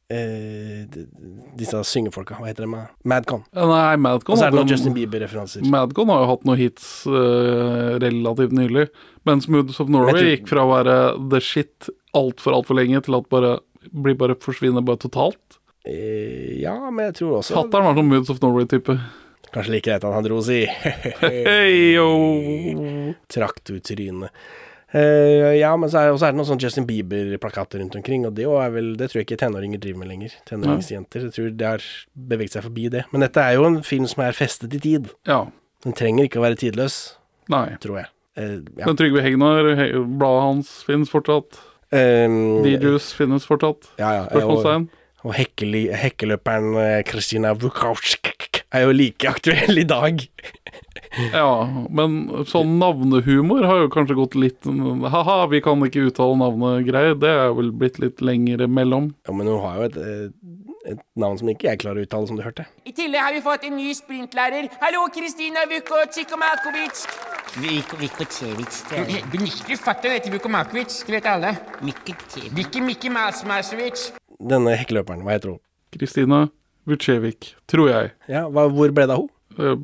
[0.07, 0.87] eh,
[1.59, 2.37] disse syngefolka.
[2.39, 2.85] Hva heter de?
[3.11, 3.43] Madcon.
[3.51, 5.67] Ja, Nei, Madcon Og så er det noen Justin Bieber-referanser.
[5.67, 8.87] Madcon har jo hatt noen hits eh, relativt nylig,
[9.27, 10.97] mens Moods of Norway gikk fra å være
[11.33, 13.57] the shit altfor, altfor lenge til at bare
[13.91, 15.59] blir bare forsvinner bare totalt.
[15.87, 18.97] Eh, ja, men jeg tror også Fatter'n var sånn Moods of Norway-type.
[19.53, 20.63] Kanskje like greit at han dro, si.
[21.21, 22.07] Hei, yo.
[23.31, 24.31] Traktortryne.
[24.95, 28.45] Uh, ja, men så er, er det noen sånn Justin Bieber-plakater rundt omkring, og det,
[28.47, 30.35] vel, det tror jeg ikke tenåringer driver med lenger.
[30.47, 31.27] Tenåringsjenter.
[31.27, 31.87] Jeg tror det har
[32.31, 33.03] beveget seg forbi det.
[33.11, 35.11] Men dette er jo en film som er festet i tid.
[35.27, 35.45] Ja.
[35.85, 37.01] Den trenger ikke å være tidløs,
[37.51, 37.67] Nei.
[37.83, 38.11] tror jeg.
[38.37, 38.85] Eh, ja.
[38.85, 41.59] Men Trygve Hegnar, he bladet hans finnes fortsatt.
[41.89, 43.89] Um, D-Juice finnes fortsatt.
[43.97, 44.89] ja, ja, og, Spørsmålstegn.
[45.23, 48.33] og hekkeli, hekkeløperen eh, Kristina Vukovsk
[48.75, 50.25] er jo like aktuell i dag.
[51.31, 51.49] Ja,
[51.89, 52.17] men
[52.49, 57.15] sånn navnehumor har jo kanskje gått litt Ha-ha, vi kan ikke uttale navnet greier.
[57.17, 59.13] Det er vel blitt litt lengre mellom.
[59.25, 62.27] Ja, men hun har jo et, eh, et navn som ikke jeg klarer å uttale,
[62.29, 62.63] som du hørte.
[62.87, 64.69] I tillegg har vi fått en ny sprintlærer.
[64.81, 67.01] Hallo, Kristina Vukotsikomakovic.
[67.57, 69.23] Vikocevic, tror jeg.
[69.33, 71.55] Du du fatter heter Vukomakovic, det vet alle.
[71.83, 72.53] Mikocevic.
[72.55, 74.07] Vicky Mickey Mouse Masovic.
[74.39, 75.61] Denne hekkeløperen, hva heter hun?
[75.95, 76.45] Kristina
[76.87, 78.13] Vucevic, tror jeg.
[78.31, 79.33] Ja, hva, hvor ble det av hun?
[79.57, 79.75] Eh,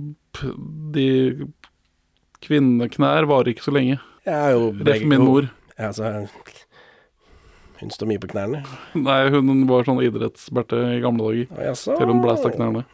[0.94, 1.08] De
[2.44, 4.00] kvinneknær varer ikke så lenge.
[4.26, 5.50] Jeg er jo Ref min mor.
[5.78, 6.10] Ja, altså
[7.84, 8.64] Hun står mye på knærne.
[8.96, 11.64] Nei, hun var sånn idrettsberte i gamle dager.
[11.68, 11.98] Jaså.
[12.00, 12.86] Til hun blæsta knærne.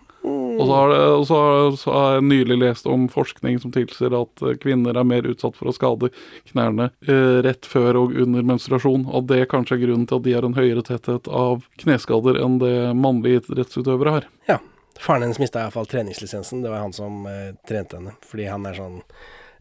[0.60, 1.38] Og så har, det, og så
[1.80, 5.56] så har jeg nylig lest om forskning som tilsier at eh, kvinner er mer utsatt
[5.56, 6.10] for å skade
[6.50, 9.06] knærne eh, rett før og under menstruasjon.
[9.08, 12.60] Og det kanskje er grunnen til at de har en høyere tetthet av kneskader enn
[12.60, 14.28] det mannlige idrettsutøvere har.
[14.50, 14.60] Ja.
[15.00, 16.66] Faren hennes mista iallfall treningslisensen.
[16.66, 18.18] Det var han som eh, trente henne.
[18.28, 19.00] Fordi han er sånn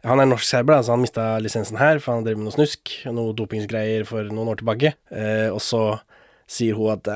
[0.07, 2.93] Han er norsk-serber, altså så han mista lisensen her, for han drev med noe snusk
[3.11, 4.93] noe dopingsgreier for noen år tilbake.
[5.11, 5.83] Eh, og så
[6.49, 7.07] sier hun at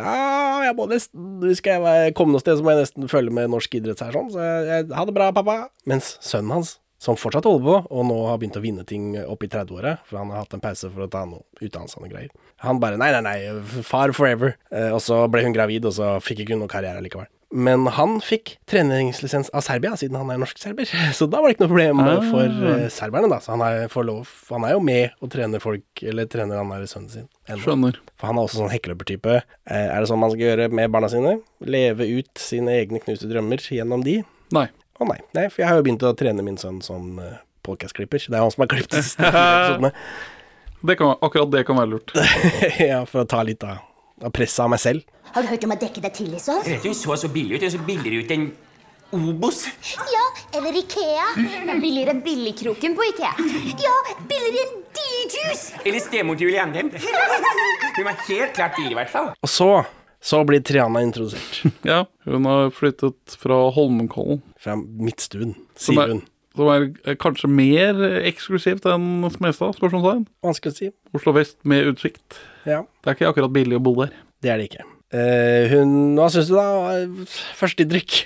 [0.64, 3.80] jeg må nesten, skal jeg komme noe sted, så må jeg nesten følge med norsk
[3.80, 4.32] idrett her, sånn.
[4.34, 5.58] Så jeg, jeg, ha det bra, pappa.
[5.90, 9.44] Mens sønnen hans, som fortsatt holder på, og nå har begynt å vinne ting opp
[9.44, 12.32] i 30-åra, for han har hatt en pause for å ta noe utdannelse og greier.
[12.64, 14.56] Han bare nei, nei, nei, far forever.
[14.72, 17.28] Eh, og så ble hun gravid, og så fikk ikke hun noe karriere likevel.
[17.54, 20.90] Men han fikk treningslisens av Serbia, siden han er norsk-serber.
[21.18, 22.24] Så da var det ikke noe problem Ah.
[22.32, 23.38] for eh, serberne, da.
[23.44, 26.88] Så han er, lov, han er jo med og trener folk, eller trener han der
[26.90, 27.28] sønnen sin.
[27.48, 27.62] ennå.
[27.68, 28.00] Skjønner.
[28.18, 29.36] For han er også sånn hekkeløpertype.
[29.70, 31.36] Eh, er det sånn man skal gjøre med barna sine?
[31.62, 34.20] Leve ut sine egne knuste drømmer gjennom de?
[34.56, 34.68] Nei.
[35.02, 35.20] Å nei.
[35.38, 38.26] nei, for jeg har jo begynt å trene min sønn som uh, podcast-klipper.
[38.30, 39.94] Det er han som har klippet de siste episodene.
[40.84, 42.12] Det kan, akkurat det kan være lurt.
[42.92, 43.78] ja, for å ta litt av,
[44.26, 45.04] av presset av meg selv.
[45.34, 46.62] Har du hørt om å dekke deg til, liksom?
[46.66, 47.64] Dette så så billig ut.
[47.66, 48.52] Det så billigere ut enn
[49.14, 49.64] Obos.
[50.10, 50.24] Ja,
[50.58, 51.26] eller Ikea.
[51.82, 53.34] Billigere enn Billigkroken på Ikea.
[53.82, 53.94] Ja,
[54.30, 55.76] billigere enn D-juice.
[55.86, 56.88] Eller stemor til Julianne.
[57.98, 59.28] Hun var helt klart billig, i hvert fall.
[59.46, 59.68] Og så,
[60.24, 61.62] så blir Triana introdusert.
[61.92, 66.24] Ja, hun har flyttet fra Holmenkollen, Fra midtstuen, sier er- hun.
[66.58, 70.26] som er eh, kanskje mer eksklusivt enn Smestad, spørsmålstegn.
[70.46, 70.90] Vanskelig å si.
[71.18, 72.40] Oslo vest med utsikt.
[72.66, 74.14] Ja, Det er ikke akkurat billig å bo der.
[74.44, 74.86] det er det ikke.
[75.14, 76.66] Uh, hun Hva syns du, da?
[77.60, 78.24] Førsteinntrykk?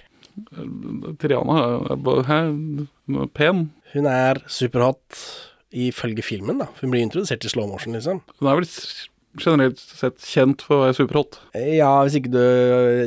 [1.20, 1.58] Triana
[1.92, 3.68] er pen.
[3.94, 5.22] Hun er superhot
[5.78, 6.68] ifølge filmen, da.
[6.82, 8.22] Hun blir introdusert i slow motion, liksom.
[8.40, 8.68] Hun er vel
[9.38, 11.40] generelt sett kjent for å være superhot.
[11.58, 12.42] Eh, Ja, hvis ikke du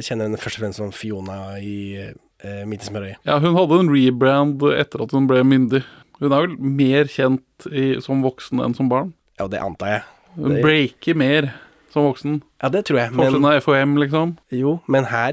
[0.05, 3.19] kjenner henne først og fremst som Fiona i eh, Midt i smørøyet.
[3.29, 5.83] Ja, hun hadde en rebrand etter at hun ble myndig.
[6.21, 9.15] Hun er vel mer kjent i, som voksen enn som barn.
[9.41, 10.03] Ja, det antar jeg.
[10.37, 11.55] Hun Det- breaker mer
[11.93, 12.43] som voksen.
[12.63, 13.11] Ja, det tror jeg.
[13.13, 14.37] Forskjellen Men, er FHM, liksom.
[14.53, 15.33] jo, men her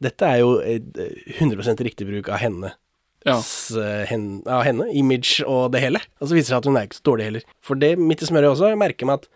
[0.00, 0.78] Dette er jo eh,
[1.40, 2.68] 100% riktig bruk av henne.
[3.26, 3.34] Ja.
[3.40, 5.98] S- eh, hen, av henne, image og det hele.
[6.22, 7.42] Og så viser det seg at hun er ikke så dårlig heller.
[7.60, 9.26] For det Midt i smøret også, jeg merker meg at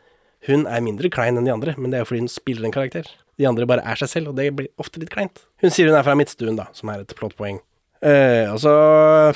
[0.46, 2.72] hun er mindre klein enn de andre, men det er jo fordi hun spiller en
[2.72, 3.10] karakter.
[3.38, 5.42] De andre bare er seg selv, og det blir ofte litt kleint.
[5.60, 7.58] Hun sier hun er fra Midtstuen, da, som er et plottpoeng.
[8.02, 9.34] Eh, og så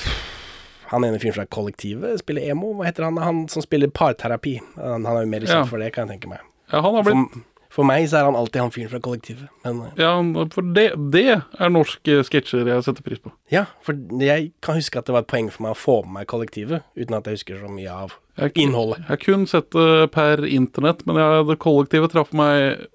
[0.93, 2.73] Han ene fyren fra Kollektivet spiller emo.
[2.77, 3.17] Hva heter han?
[3.21, 4.57] Han som spiller parterapi.
[4.77, 5.67] Han, han er jo mer kjent Ja.
[5.69, 6.41] for det, kan jeg tenke meg.
[6.71, 7.43] Ja, han har blitt For,
[7.83, 9.49] for meg så er han alltid han fyren fra Kollektivet.
[9.65, 10.13] Men eh, Ja,
[10.55, 13.31] for det, det er norske sketsjer jeg setter pris på.
[13.53, 16.13] ja, for jeg kan huske at det var et poeng for meg å få med
[16.21, 19.03] meg Kollektivet, uten at jeg husker så mye av Jeg, innholdet.
[19.03, 22.87] Jeg har kun sett det per internett, men jeg, det kollektivet traff meg,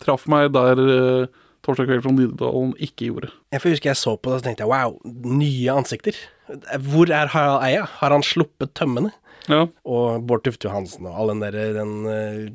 [0.00, 1.26] traff meg der uh,
[1.60, 3.28] Torsdag kveld fra Nydalen ikke gjorde.
[3.52, 4.94] Jeg får huske jeg så på det, og tenkte jeg wow,
[5.28, 6.16] nye ansikter.
[6.90, 7.84] Hvor er Harald Eia?
[8.00, 9.12] Har han sluppet tømmene?
[9.48, 12.50] Ja, Og Bård Tufte Johansen og all den der den uh,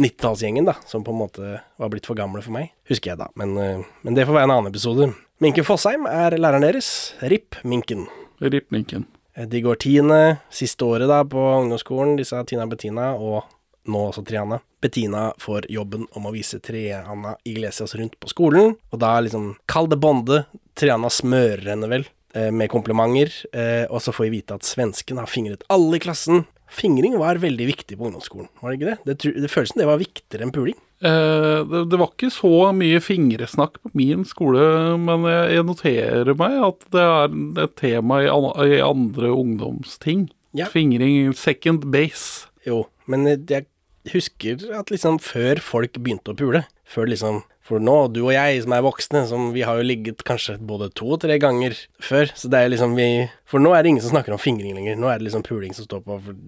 [0.00, 2.70] 90-tallsgjengen, da, som på en måte var blitt for gamle for meg.
[2.88, 3.28] Husker jeg, da.
[3.38, 5.10] Men, uh, men det får være en annen episode.
[5.44, 6.90] Minken Fossheim er læreren deres.
[7.20, 8.06] RIP Minken.
[8.40, 9.06] Rip Minken.
[9.36, 13.44] Eh, De går tiende, siste året da på ungdomsskolen, disse Tina Bettina, og
[13.90, 14.58] nå også Triana.
[14.80, 19.88] Bettina får jobben om å vise Triana Iglesias rundt på skolen, og da liksom Kall
[19.92, 20.42] det bonde.
[20.76, 22.12] Triana smører henne vel eh,
[22.54, 26.44] med komplimenter, eh, og så får vi vite at svensken har fingret alle i klassen
[26.70, 29.16] Fingring var veldig viktig på ungdomsskolen, var det ikke det?
[29.18, 30.76] Det, det føles som det var viktigere enn puling.
[31.02, 34.62] Eh, det, det var ikke så mye fingresnakk på min skole,
[35.02, 40.28] men jeg, jeg noterer meg at det er et tema i, an, i andre ungdomsting.
[40.54, 40.70] Ja.
[40.70, 42.46] Fingring, second base.
[42.66, 43.66] Jo, men jeg
[44.12, 48.64] husker at liksom før folk begynte å pule, før liksom For nå, du og jeg
[48.64, 52.32] som er voksne, som vi har jo ligget kanskje både to og tre ganger før,
[52.34, 53.06] så det er liksom vi
[53.50, 55.76] For nå er det ingen som snakker om fingring lenger, nå er det liksom puling
[55.76, 56.40] som står på, for,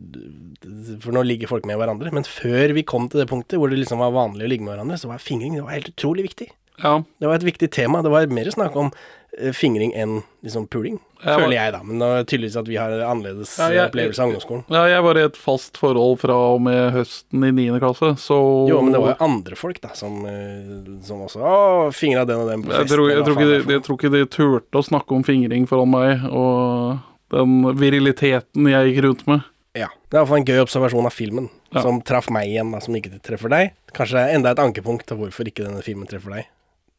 [1.05, 2.11] for nå ligger folk med hverandre.
[2.15, 4.75] Men før vi kom til det punktet hvor det liksom var vanlig å ligge med
[4.75, 6.51] hverandre, så var fingring det var helt utrolig viktig.
[6.83, 8.03] Ja, Det var et viktig tema.
[8.03, 8.91] Det var mer snakk om
[9.57, 11.79] fingring enn liksom puling, jeg føler var- jeg, da.
[11.83, 14.65] Men det er tydeligvis at vi har annerledes Ja, eh, jeg- opplevelse av ungdomsskolen.
[14.69, 17.79] ja, jeg var i et fast forhold fra og med høsten i 9.
[17.81, 21.89] klasse, så Jo, men det var jo andre folk, da, som, eh, som også Å,
[21.95, 24.73] fingra den og den på jeg tror, jeg, tror de, jeg tror ikke de turte
[24.79, 29.45] å snakke om fingring foran meg, og den viriliteten jeg gikk rundt med.
[29.75, 29.89] Ja.
[30.11, 31.81] Det er iallfall en gøy observasjon av filmen, Ja.
[31.81, 33.73] som traff meg igjen, da, som ikke treffer deg.
[33.95, 36.45] Kanskje det er enda et ankepunkt til hvorfor ikke denne filmen treffer deg.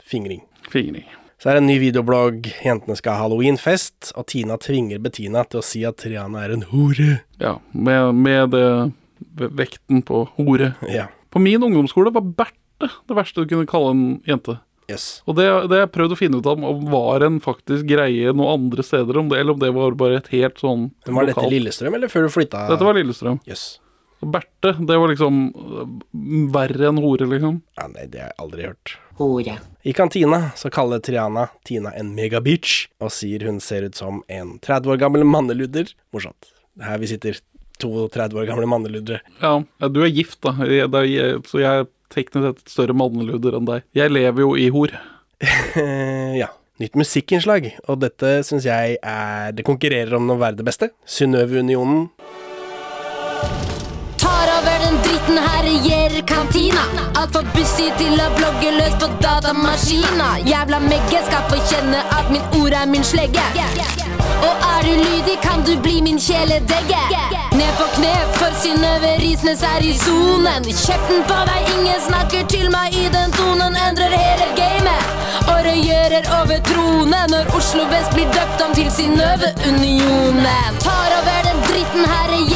[0.04, 0.42] Fingring.
[0.72, 1.06] Fingring.
[1.44, 2.46] Så er det en ny videoblogg.
[2.64, 6.64] Jentene skal ha halloweenfest, og Tina tvinger Bettina til å si at Triana er en
[6.70, 7.18] hore.
[7.44, 10.70] Ja, med, med det vekten på hore.
[10.88, 11.10] Ja.
[11.36, 14.56] På min ungdomsskole var Berthe det verste du kunne kalle en jente.
[14.92, 15.22] Yes.
[15.28, 18.56] Og det, det jeg prøvde å finne ut av om var en faktisk greie noen
[18.70, 21.38] andre steder, om det, eller om det var bare et helt sånn Men var dette
[21.40, 22.66] lokalt- Lillestrøm, eller før du flytta?
[22.72, 23.40] Dette var Lillestrøm.
[23.48, 23.66] Jøss.
[24.30, 25.94] Berthe, det var liksom øh,
[26.54, 27.62] verre enn hore, liksom.
[27.80, 28.96] Ja, nei, det har jeg aldri hørt.
[29.20, 29.58] Hore.
[29.84, 34.58] I kantina så kaller Triana Tina en megabitch, og sier hun ser ut som en
[34.64, 35.92] 30 år gammel manneludder.
[36.16, 36.54] Morsomt.
[36.82, 37.38] Her vi sitter
[37.82, 39.20] to 30 år gamle manneludre.
[39.42, 42.74] Ja, ja, du er gift, da, jeg, det jeg, så jeg er teknisk sett et
[42.74, 43.88] større manneludder enn deg.
[43.98, 44.94] Jeg lever jo i hor.
[46.44, 46.50] Ja.
[46.82, 50.90] Nytt musikkinnslag, og dette syns jeg er Det konkurrerer om å være det beste.
[51.06, 52.08] Synnøve-unionen.
[52.10, 52.23] Tar
[55.24, 56.82] over den dritten her regjerer kantina.
[57.16, 60.40] Altfor bussy til å blogge løs på datamaskina.
[60.46, 63.42] Jævla megge skal få kjenne at min ord er min slegge.
[64.44, 67.04] Og er du lydig, kan du bli min kjæledegge.
[67.54, 70.64] Ned på kne, for Synnøve Risnes er i sonen.
[70.64, 73.78] Kjeften på deg, ingen snakker til meg i den tonen.
[73.88, 75.04] Endrer hele gamet.
[75.48, 80.82] Og regjerer over tronen når Oslo vest blir døpt om til Synnøve-unionen.
[80.84, 82.53] Tar over den dritten herre.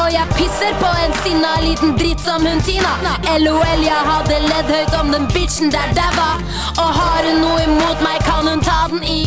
[0.00, 2.94] Og jeg pisser på en sinna liten dritt som hun Tina.
[3.42, 6.32] LOL, jeg hadde ledd høyt om den bitchen der daua.
[6.80, 9.20] Og har hun noe imot meg, kan hun ta den i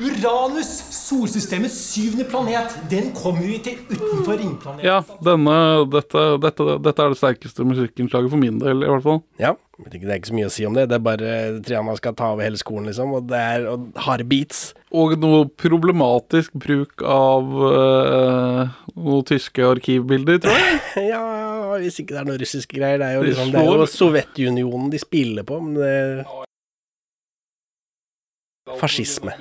[0.00, 4.86] Uranus, solsystemets syvende planet, den kommer vi til utenfor ringplaneten.
[4.86, 5.56] Ja, denne,
[5.92, 9.20] dette, dette, dette er det sterkeste musikkinnslaget for min del, i hvert fall.
[9.42, 9.52] Ja.
[9.86, 10.88] Det er ikke så mye å si om det.
[10.90, 11.30] Det er bare
[11.64, 13.14] Triana skal ta over hele skolen, liksom.
[13.16, 14.62] Og det er og harde beats.
[14.90, 20.78] Og noe problematisk bruk av øh, noen tyske arkivbilder, tror jeg.
[21.12, 21.24] Ja,
[21.78, 22.98] hvis ikke det er noen russiske greier.
[23.00, 25.96] Det er jo, liksom, det er jo Sovjetunionen de spiller på, men det
[28.78, 29.32] Fascisme.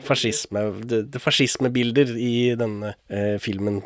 [0.00, 3.82] Fascisme det, det Fascismebilder i denne eh, filmen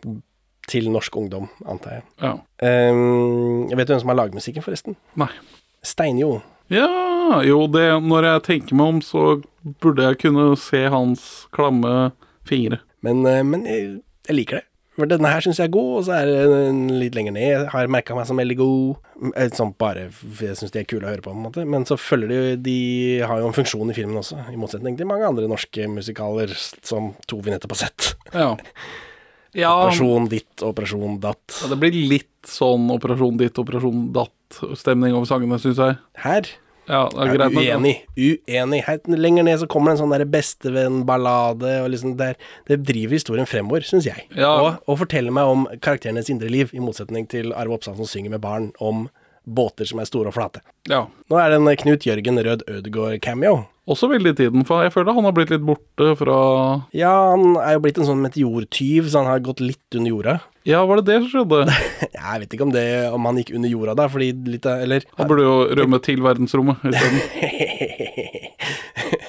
[0.71, 2.05] til norsk ungdom, antar jeg.
[2.23, 2.37] Ja.
[2.93, 4.97] Um, vet du hvem som har lagmusikken, forresten?
[5.19, 5.31] Nei.
[5.87, 6.41] Steinjo.
[6.73, 9.25] Ja, jo, det, når jeg tenker meg om, så
[9.83, 12.13] burde jeg kunne se hans klamme
[12.49, 12.81] fingre.
[13.05, 13.97] Men, eh, men jeg,
[14.29, 14.67] jeg liker det.
[14.93, 17.47] For denne her syns jeg er god, og så er den litt lenger ned.
[17.49, 19.07] Jeg har merka meg som veldig god.
[19.57, 21.65] Sånn bare jeg syns de er kule å høre på, på en måte.
[21.65, 22.77] Men så følger de De
[23.25, 26.53] har jo en funksjon i filmen også, i motsetning til mange andre norske musikaler
[26.85, 28.11] som to vi nettopp har sett.
[28.35, 28.51] Ja.
[29.65, 31.57] ja Operasjon ditt, operasjon datt.
[31.63, 34.11] Ja, det blir litt sånn Operasjon ditt, Operasjon
[34.57, 35.99] datt-stemning over sangene, syns jeg.
[36.25, 36.51] Her
[36.89, 37.95] Ja, det er greit uenig.
[38.19, 38.81] Uenig.
[38.89, 42.35] Her lenger ned så kommer det en sånn der bestevenn-ballade, liksom der,
[42.67, 44.27] det driver historien fremover, syns jeg.
[44.35, 44.51] Ja.
[44.59, 48.35] Og, og forteller meg om karakterenes indre liv, i motsetning til Arve Oppsal som synger
[48.35, 49.07] med barn om
[49.45, 50.63] båter som er store og flate.
[50.91, 51.05] Ja.
[51.31, 53.63] Nå er det en Knut Jørgen Rød Ødegård-cameo.
[53.91, 56.37] Også veldig i tiden, for jeg føler han har blitt litt borte fra
[56.95, 60.39] Ja, han er jo blitt en sånn meteortyv, så han har gått litt under jorda.
[60.63, 61.75] Ja, var det det som skjedde?
[62.15, 65.27] Jeg vet ikke om, det, om han gikk under jorda da, fordi litt Eller Han
[65.27, 67.19] burde jo rømme til verdensrommet isteden.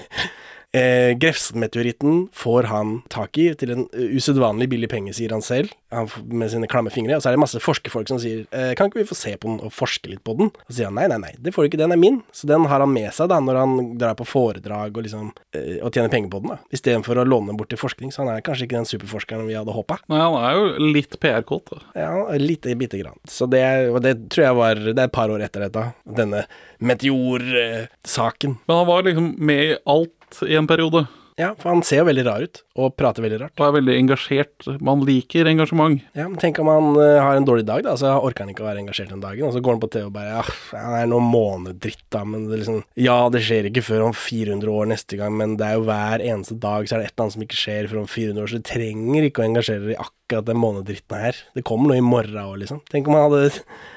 [0.73, 5.69] Eh, Grefsenmeteoritten får han tak i til en eh, usedvanlig billig penge, sier han selv,
[5.93, 7.19] han, med sine klamme fingre.
[7.19, 9.51] Og så er det masse forskerfolk som sier eh, kan ikke vi få se på
[9.51, 10.49] den og forske litt på den?
[10.49, 12.23] Og så sier han nei, nei, nei, det får du ikke, den er min.
[12.33, 15.77] Så den har han med seg da når han drar på foredrag og liksom eh,
[15.77, 16.57] og tjener penger på den, da.
[16.73, 18.09] Istedenfor å låne den bort til forskning.
[18.09, 19.99] Så han er kanskje ikke den superforskeren vi hadde håpa.
[20.09, 21.69] Nei, han er jo litt PR-kåt.
[21.69, 21.83] da.
[22.07, 23.21] Ja, lite, bitte grann.
[23.29, 23.61] Så det,
[23.93, 25.85] og det tror jeg var Det er et par år etter dette.
[26.17, 26.47] Denne
[26.81, 28.57] meteorsaken.
[28.65, 31.05] Men han var liksom med i alt i en periode.
[31.39, 33.53] Ja, for han ser jo veldig rar ut, og prater veldig rart.
[33.57, 34.67] Og er veldig engasjert.
[34.85, 36.03] Man liker engasjement.
[36.17, 38.65] Ja, men Tenk om han uh, har en dårlig dag, da, så orker han ikke
[38.65, 39.47] å være engasjert den dagen.
[39.47, 40.43] Og så går han på TV og bare ja,
[40.75, 44.73] han er noe månedritt, da, men det liksom Ja, det skjer ikke før om 400
[44.73, 47.25] år neste gang, men det er jo hver eneste dag så er det et eller
[47.25, 49.95] annet som ikke skjer før om 400 år, så du trenger ikke å engasjere deg
[49.95, 51.41] i akkurat den månedritten her.
[51.57, 52.83] Det kommer noe i morgen òg, liksom.
[52.93, 53.49] Tenk om han hadde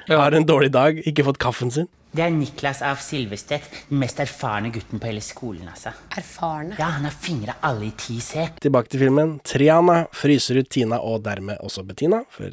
[0.09, 1.91] har en dårlig dag, ikke fått kaffen sin.
[2.17, 5.67] Det er Niklas av Silvestedt, den mest erfarne gutten på hele skolen.
[5.69, 5.93] altså.
[6.17, 6.77] Erfarne?
[6.79, 8.47] Ja, Han har fingra alle i 10C.
[8.65, 9.35] Tilbake til filmen.
[9.45, 12.49] Triana fryser ut Tina og dermed også Bettina, for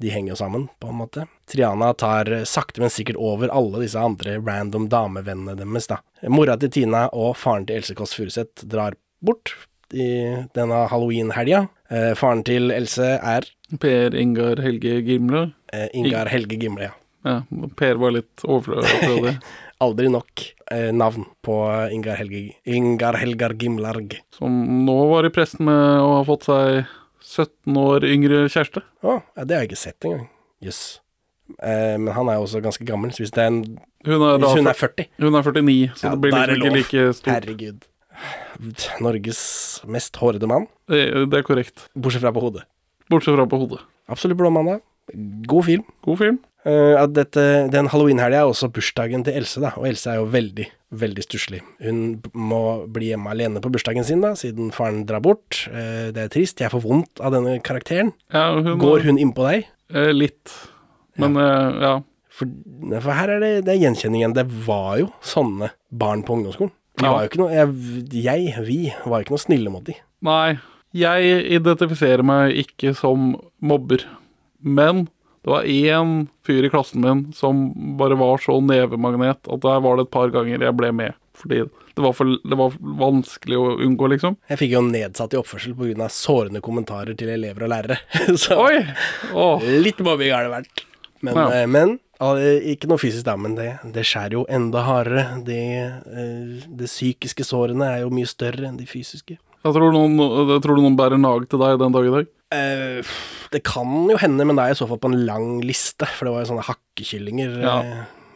[0.00, 1.26] de henger jo sammen, på en måte.
[1.50, 6.00] Triana tar sakte, men sikkert over alle disse andre random damevennene deres, da.
[6.30, 9.54] Mora til Tina og faren til Else Kåss Furuseth drar bort
[9.94, 10.08] i
[10.54, 11.68] denne halloween-helga.
[11.90, 13.46] Eh, faren til Else er
[13.80, 15.52] Per Ingar Helge Gimle.
[15.72, 16.97] eh, Ingar Helge Gimle, ja.
[17.26, 17.40] Ja,
[17.78, 19.34] Per var litt overflødig.
[19.84, 20.42] Aldri nok
[20.74, 21.56] eh, navn på
[21.94, 24.16] Ingar Helge Ingar Helgar Gimlarg.
[24.34, 26.80] Som nå var i pressen med å ha fått seg
[27.22, 28.82] 17 år yngre kjæreste.
[29.04, 30.24] Å, ja, det har jeg ikke sett engang.
[30.64, 30.82] Jøss.
[31.62, 33.60] Eh, men han er jo også ganske gammel, så hvis, det er en,
[34.06, 37.04] Hun er, hvis hun er 40 Hun er 49, så Ja, det blir liksom ikke
[37.06, 37.30] like stort.
[37.36, 37.86] Herregud.
[39.04, 39.40] Norges
[39.86, 41.00] mest hårete mann, Det,
[41.30, 41.86] det er korrekt.
[41.94, 42.66] bortsett fra på hodet.
[43.08, 43.80] Bortsett fra på hodet.
[44.10, 44.82] Absolutt blå mandag.
[45.48, 45.84] God film.
[46.04, 46.38] God film.
[46.68, 49.70] Eh, at dette, den halloween-helga er også bursdagen til Else, da.
[49.80, 50.66] Og Else er jo veldig,
[51.00, 51.62] veldig stusslig.
[51.84, 52.00] Hun
[52.36, 52.58] må
[52.92, 55.62] bli hjemme alene på bursdagen sin, da, siden faren drar bort.
[55.72, 56.60] Eh, det er trist.
[56.60, 58.12] Jeg får vondt av denne karakteren.
[58.34, 59.70] Ja, hun Går hun innpå deg?
[59.94, 60.52] Eh, litt.
[61.16, 61.94] Men eh, ja.
[62.38, 62.46] For,
[63.00, 64.34] for her er det, det er gjenkjenningen.
[64.36, 66.74] Det var jo sånne barn på ungdomsskolen.
[66.98, 67.12] Vi Ja.
[67.14, 69.94] var jo ikke noe, jeg, jeg, vi, var jo ikke noe snille mot de.
[70.26, 70.58] Nei,
[70.98, 74.02] jeg identifiserer meg ikke som mobber.
[74.62, 75.06] Men
[75.48, 79.96] det var én fyr i klassen min som bare var så nevemagnet at der var
[79.96, 81.14] det et par ganger jeg ble med.
[81.40, 84.36] Fordi det var, for, det var vanskelig å unngå, liksom.
[84.50, 86.10] Jeg fikk jo nedsatt i oppførsel pga.
[86.12, 87.96] sårende kommentarer til elever og lærere.
[88.44, 88.84] Så Oi!
[89.32, 89.64] Oh.
[89.64, 90.84] litt mobbing har det vært.
[91.24, 91.48] Men, Ja.
[91.62, 91.96] eh, men
[92.68, 95.26] ikke noe fysisk, da, men det, det skjærer jo enda hardere.
[95.48, 99.38] Det, eh, det psykiske sårene er jo mye større enn de fysiske.
[99.64, 100.20] Jeg tror, noen,
[100.52, 102.34] jeg tror noen bærer nag til deg den dag i dag?
[102.54, 103.04] Eh,
[103.52, 106.08] det kan jo hende, men da er jeg i så fall på en lang liste,
[106.16, 107.58] for det var jo sånne hakkekyllinger.
[107.64, 107.76] Ja.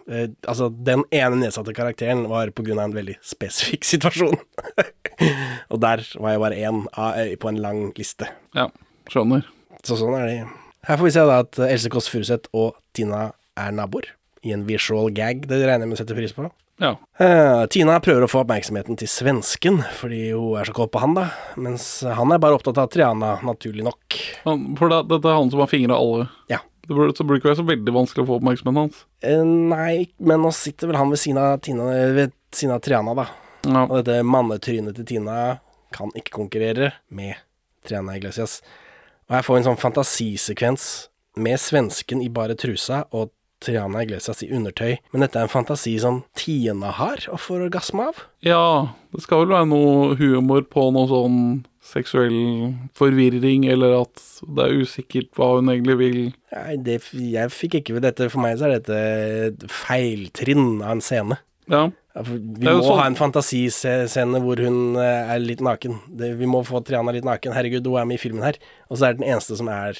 [0.02, 4.34] Uh, altså, den ene nedsatte karakteren var på grunn av en veldig spesifikk situasjon.
[5.70, 6.80] og der var jeg bare én
[7.38, 8.26] på en lang liste.
[8.58, 8.66] Ja,
[9.12, 9.46] skjønner.
[9.86, 10.40] Så sånn er det.
[10.88, 14.10] Her får vi se da at Else Kåss Furuseth og Tina er naboer.
[14.42, 16.48] I en visual gag, det regner jeg med å sette pris på.
[16.82, 16.96] Ja.
[17.20, 21.14] Uh, Tina prøver å få oppmerksomheten til svensken, fordi hun er så kåt på han,
[21.14, 21.28] da.
[21.54, 24.18] Mens han er bare opptatt av Triana, naturlig nok.
[24.48, 26.26] Han, for det, dette er han som har fingra alle.
[26.50, 26.58] Ja.
[26.82, 29.04] Det burde, så burde det ikke være så veldig vanskelig å få oppmerksomheten hans.
[29.22, 33.14] Uh, nei, men nå sitter vel han ved siden av, Tina, ved siden av Triana,
[33.14, 33.28] da.
[33.62, 33.84] Ja.
[33.84, 35.36] Og dette mannetrynet til Tina
[35.94, 37.38] kan ikke konkurrere med
[37.86, 38.58] Triana Iglesias.
[39.30, 40.88] Og jeg får en sånn fantasisekvens
[41.42, 43.30] med svensken i bare trusa og
[43.62, 44.96] Triana Iglesias i undertøy.
[45.14, 48.22] Men dette er en fantasi som Tina har og får orgasme av.
[48.44, 48.62] Ja,
[49.14, 51.38] det skal vel være noe humor på noe sånn
[51.92, 52.36] seksuell
[52.96, 56.20] forvirring, eller at det er usikkert hva hun egentlig vil.
[56.54, 58.28] Nei, det, jeg fikk ikke ved dette.
[58.32, 59.00] For meg så er dette
[59.48, 61.38] et feiltrinn av en scene.
[61.70, 61.88] Ja.
[62.12, 66.00] Vi Det må sånn- ha en fantasiscene hvor hun eh, er litt naken.
[66.08, 67.54] Det, vi må få Triana litt naken.
[67.56, 68.58] Herregud, hun er med i filmen her.
[68.90, 69.96] Og så er den eneste som er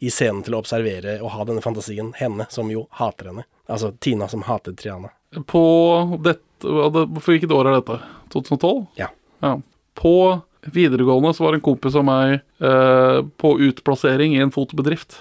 [0.00, 3.44] i scenen til å observere og ha denne fantasien, henne, som jo hater henne.
[3.68, 5.10] Altså Tina som hater Triana.
[5.46, 8.00] På dette det- For hvilket år er dette?
[8.30, 8.86] 2012?
[8.96, 9.08] Ja.
[9.42, 9.60] ja.
[9.94, 15.18] På videregående så var en kompis av meg eh, på utplassering i en fotobedrift.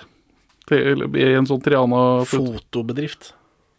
[0.69, 3.33] Til, I en sånn Triana Fotobedrift.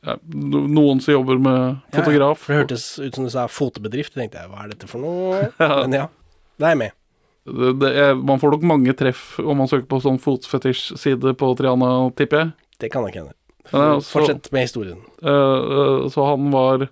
[0.05, 2.39] ja, Noen som jobber med Ja, fotograf.
[2.45, 4.15] for det hørtes ut som du sa fotobedrift.
[4.15, 5.47] Da tenkte jeg hva er dette for noe?
[5.59, 5.81] Ja.
[5.87, 6.07] Men ja,
[6.59, 6.93] det er jeg med.
[7.45, 11.91] Det, er, man får nok mange treff om man søker på sånn fotfetisj-side på Triana,
[12.17, 12.53] tipper jeg.
[12.81, 13.35] Det kan nok hende.
[14.05, 15.01] Fortsett med historien.
[15.25, 16.87] Uh, uh, så han var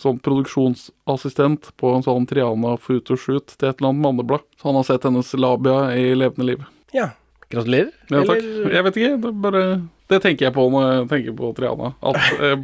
[0.00, 4.44] sånn produksjonsassistent på en sånn Triana photoshoot til et eller annet manneblad.
[4.60, 6.66] Så han har sett hennes labia i levende liv.
[6.96, 7.10] Ja.
[7.52, 7.92] Gratulerer.
[8.10, 8.40] Ja, takk.
[8.42, 9.20] Eller- Jeg vet ikke.
[9.22, 9.60] Det, bare,
[10.10, 11.92] det tenker jeg på når jeg tenker på Triana.
[12.02, 12.56] At eh,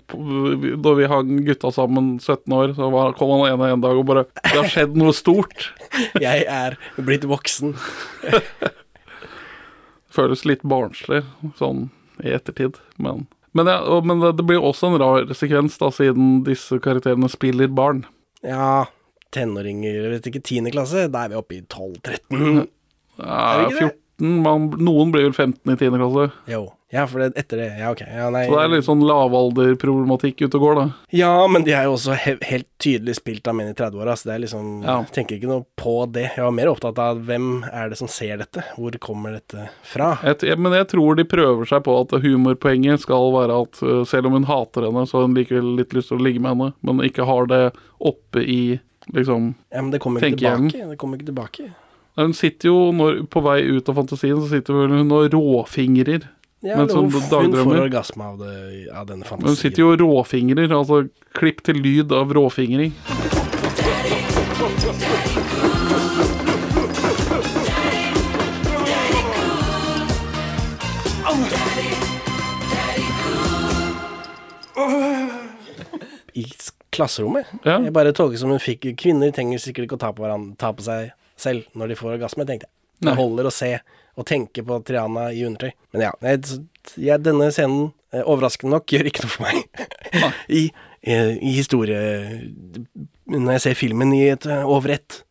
[0.82, 4.06] Da vi hang gutta sammen 17 år, så var, kom han ene en dag og
[4.10, 5.68] bare Det har skjedd noe stort.
[6.20, 7.76] Jeg er blitt voksen.
[10.12, 11.22] Føles litt barnslig
[11.56, 11.86] sånn
[12.22, 16.78] i ettertid, men men, ja, men det, blir også en rar sekvens, da, siden disse
[16.80, 17.98] karakterene spiller barn.
[18.40, 18.86] Ja,
[19.36, 22.62] tenåringer, vet ikke, tiende klasse, da er vi oppe i 12-13.
[23.20, 23.88] Ja, Er vi ikke det?
[23.90, 25.98] 14 man, Noen blir vel 15 i 10.
[25.98, 26.30] klasse.
[26.50, 26.62] Jo.
[26.92, 28.02] Ja, for det, etter det Ja, ok.
[28.04, 28.42] Ja, nei.
[28.44, 30.84] Så det er litt sånn lavalderproblematikk ute og går, da.
[31.16, 34.28] Ja, men de er jo også he helt tydelig spilt av menn i 30-åra, så
[34.28, 34.98] det er liksom Ja.
[35.00, 36.26] Jeg tenker ikke noe på det.
[36.36, 38.64] Jeg var mer opptatt av hvem er det som ser dette?
[38.76, 40.18] Hvor kommer dette fra?
[40.22, 44.36] Et, men jeg tror de prøver seg på at humorpoenget skal være at selv om
[44.36, 47.06] hun hater henne, så har hun likevel litt lyst til å ligge med henne, men
[47.08, 47.64] ikke har det
[48.02, 48.62] oppe i
[49.12, 50.90] liksom Ja, men det kommer ikke tilbake.
[50.92, 51.72] Det kommer ikke tilbake.
[52.14, 56.26] Hun sitter jo, når, på vei ut av fantasien, så sitter hun og råfingrer.
[56.60, 59.48] Ja, mens hun hun får orgasme av, det, av denne fantasien.
[59.48, 62.92] Hun sitter jo og råfingrer, altså klipp til lyd av råfingring.
[76.32, 76.44] I
[76.92, 77.48] klasserommet.
[77.64, 77.80] Ja.
[77.80, 80.76] Jeg bare tolker som hun fikk Kvinner trenger sikkert ikke å ta på, hverandre, ta
[80.76, 82.74] på seg selv når de får orgasme, tenkte jeg.
[83.02, 83.72] Det holder å se
[84.12, 85.72] og tenke på Triana i undertøy.
[85.94, 86.60] Men ja, jeg,
[87.00, 89.62] jeg, denne scenen, eh, overraskende nok, gjør ikke noe for meg.
[90.60, 90.62] I,
[91.02, 91.98] i, I historie
[93.32, 95.22] Når jeg ser filmen i et eh, over ett.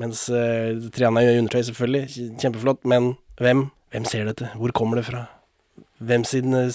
[0.00, 2.28] Mens uh, Triana gjør undertøy, selvfølgelig.
[2.38, 2.84] Kjempeflott.
[2.88, 3.66] Men hvem?
[3.90, 4.52] Hvem ser dette?
[4.54, 5.24] Hvor kommer det fra?
[6.00, 6.70] Hvem sin, eh,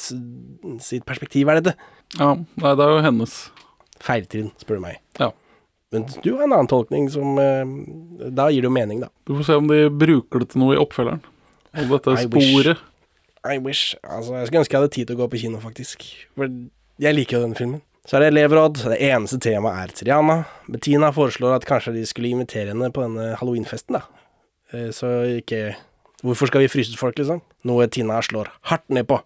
[0.84, 1.78] sitt perspektiv er dette?
[2.20, 3.38] Ja, nei, det er jo hennes.
[4.04, 5.00] Feiltrinn, spør du meg.
[5.18, 5.32] Ja.
[5.94, 9.10] Men du har en annen tolkning som eh, Da gir det jo mening, da.
[9.28, 11.22] Du får se om de bruker det til noe i oppfølgeren.
[11.76, 12.50] Og dette I wish.
[12.52, 12.78] sporet.
[13.46, 13.96] I wish.
[14.04, 16.06] Altså, jeg skulle ønske jeg hadde tid til å gå på kino, faktisk.
[16.36, 16.50] For
[17.04, 17.82] jeg liker jo denne filmen.
[18.06, 18.80] Så er det elevråd.
[18.86, 20.38] Det eneste temaet er Triana.
[20.70, 24.04] Bettina foreslår at kanskje de skulle invitere henne på denne halloweenfesten, da.
[24.74, 25.12] Eh, Så
[25.42, 25.76] ikke
[26.26, 27.42] Hvorfor skal vi fryse ut folk, liksom?
[27.70, 29.20] Noe Tina slår hardt ned på.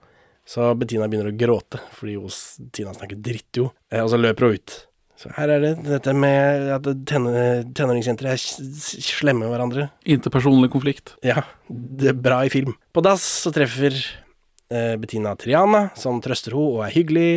[0.49, 3.69] Så Bettina begynner å gråte, fordi hos Tina snakker dritt, jo.
[3.91, 4.73] Eh, Og så løper hun ut.
[5.19, 9.89] Så her er det dette med at tenå- tenåringsjenter er slemme med hverandre.
[10.07, 11.15] Interpersonlig konflikt.
[11.27, 12.77] Ja, det er bra i film.
[12.95, 13.91] På dass så treffer
[14.71, 17.31] eh, Bettina Triana, som trøster henne og er hyggelig.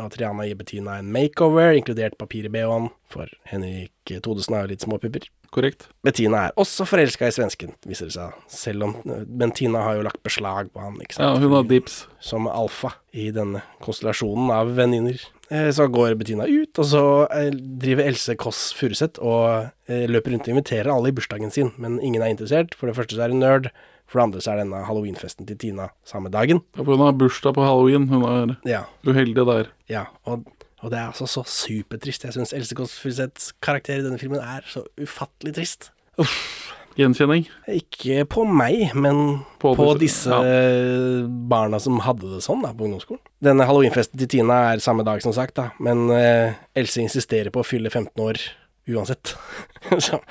[0.00, 4.72] Og Triana gir Bettina en makeover, inkludert papir i BH-en, for Henrik Todesen har jo
[4.74, 5.28] litt småpupper.
[5.54, 5.86] Korrekt.
[6.04, 8.34] Bettina er også forelska i svensken, viser det seg.
[8.52, 11.24] Selv om Men Tina har jo lagt beslag på han, ikke sant.
[11.24, 12.02] Ja, hun har dips.
[12.20, 15.20] Som alfa i denne konstellasjonen av venninner.
[15.50, 20.32] Eh, Så går Bettina ut, og så eh, driver Else Kåss Furuseth og eh, løper
[20.34, 22.74] rundt og inviterer alle i bursdagen sin, men ingen er interessert.
[22.74, 23.70] For det første så er hun nerd,
[24.10, 26.64] for det andre så er denne halloweenfesten til Tina samme dagen.
[26.76, 28.08] Ja, for hun har bursdag på halloween.
[28.10, 28.84] Hun er Ja.
[29.06, 29.70] uheldig der.
[29.90, 30.46] Ja, og,
[30.82, 32.24] og det er altså så supertrist.
[32.26, 35.90] Jeg syns Else Kåss Furuseths karakter i denne filmen er så ufattelig trist.
[36.18, 36.72] Uff.
[36.96, 37.44] Gjenkjenning.
[37.68, 41.26] Ikke på meg, men På på, disse- ja.
[41.28, 43.20] barna som hadde det sånn da, på ungdomsskolen.
[43.44, 47.60] Denne halloweenfesten til Tina er samme dag, som sagt, da, men eh, Else insisterer på
[47.60, 48.40] å fylle 15 år
[48.88, 49.34] uansett.
[50.06, 50.22] så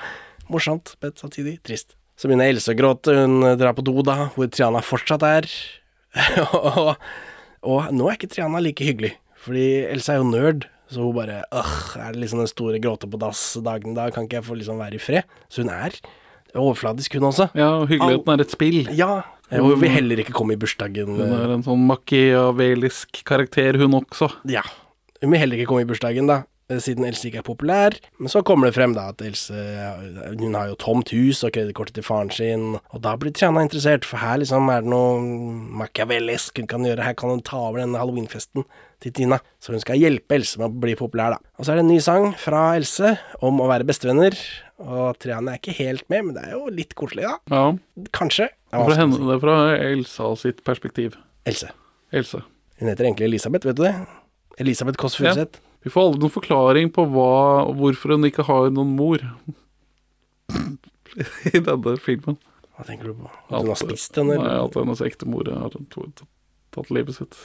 [0.50, 1.94] morsomt, men samtidig trist.
[2.18, 5.46] Så begynner Else å gråte, hun drar på do da, hvor Triana fortsatt er.
[6.56, 6.96] og,
[7.62, 9.14] og nå er ikke Triana like hyggelig,
[9.46, 10.66] fordi Else er jo nerd.
[10.90, 14.38] Så hun bare Åh, er det liksom den store gråte på dass-dagen da, kan ikke
[14.38, 15.26] jeg få liksom være i fred?
[15.50, 15.94] Så hun er
[16.54, 17.48] overfladisk, hun også.
[17.58, 18.82] Ja, og hyggeligheten er et spill.
[18.96, 19.22] Ja,
[19.52, 21.14] hun vil heller ikke komme i bursdagen.
[21.18, 24.30] Hun er en sånn machiavelisk karakter, hun også.
[24.50, 24.64] Ja.
[25.22, 27.94] Hun vil heller ikke komme i bursdagen, da, eh, siden Else ikke er populær.
[28.18, 31.54] Men så kommer det frem da at Else eh, Hun har jo tomt hus og
[31.54, 35.22] kredittkortet til faren sin, og da blir Triana interessert, for her liksom er det noe
[35.84, 37.06] machiavellisk hun kan gjøre.
[37.06, 38.66] Her kan hun ta over denne halloweenfesten
[39.02, 39.38] til Tina.
[39.62, 41.54] Så hun skal hjelpe Else med å bli populær, da.
[41.58, 44.36] Og så er det en ny sang fra Else om å være bestevenner.
[44.82, 47.36] Og Triana er ikke helt med, men det er jo litt koselig, da.
[47.52, 48.06] Ja.
[48.16, 48.50] Kanskje.
[48.72, 51.16] Det er fra, henne, det er fra Elsa sitt perspektiv.
[51.48, 51.70] Else.
[52.12, 52.42] Else.
[52.80, 53.94] Hun heter egentlig Elisabeth, vet du det?
[54.60, 55.62] Elisabeth Kåss Furuseth.
[55.86, 57.28] Vi får aldri noen forklaring på hva,
[57.78, 59.22] hvorfor hun ikke har noen mor
[61.52, 62.38] i denne filmen.
[62.76, 63.30] Hva tenker du på?
[63.48, 67.38] At hun har spist den, Nei, at hennes ekte mor har tatt livet sitt.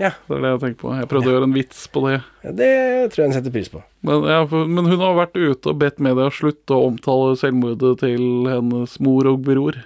[0.00, 0.12] Ja.
[0.28, 0.94] Det er det jeg tenker på.
[0.98, 2.16] Jeg prøvde å gjøre en vits på det.
[2.44, 2.70] Ja, det
[3.12, 3.82] tror jeg hun setter pris på.
[4.06, 7.94] Men, ja, for, men hun har vært ute og bedt media slutte å omtale selvmordet
[8.04, 9.80] til hennes mor og bror.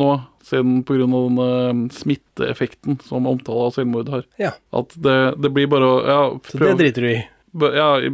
[0.00, 0.12] Nå,
[0.46, 1.08] siden pga.
[1.10, 4.24] denne smitteeffekten som omtale av selvmord har.
[4.40, 4.54] Ja.
[4.76, 7.20] At det, det blir bare å ja, Så det driter du i.
[7.50, 8.10] Ja, i,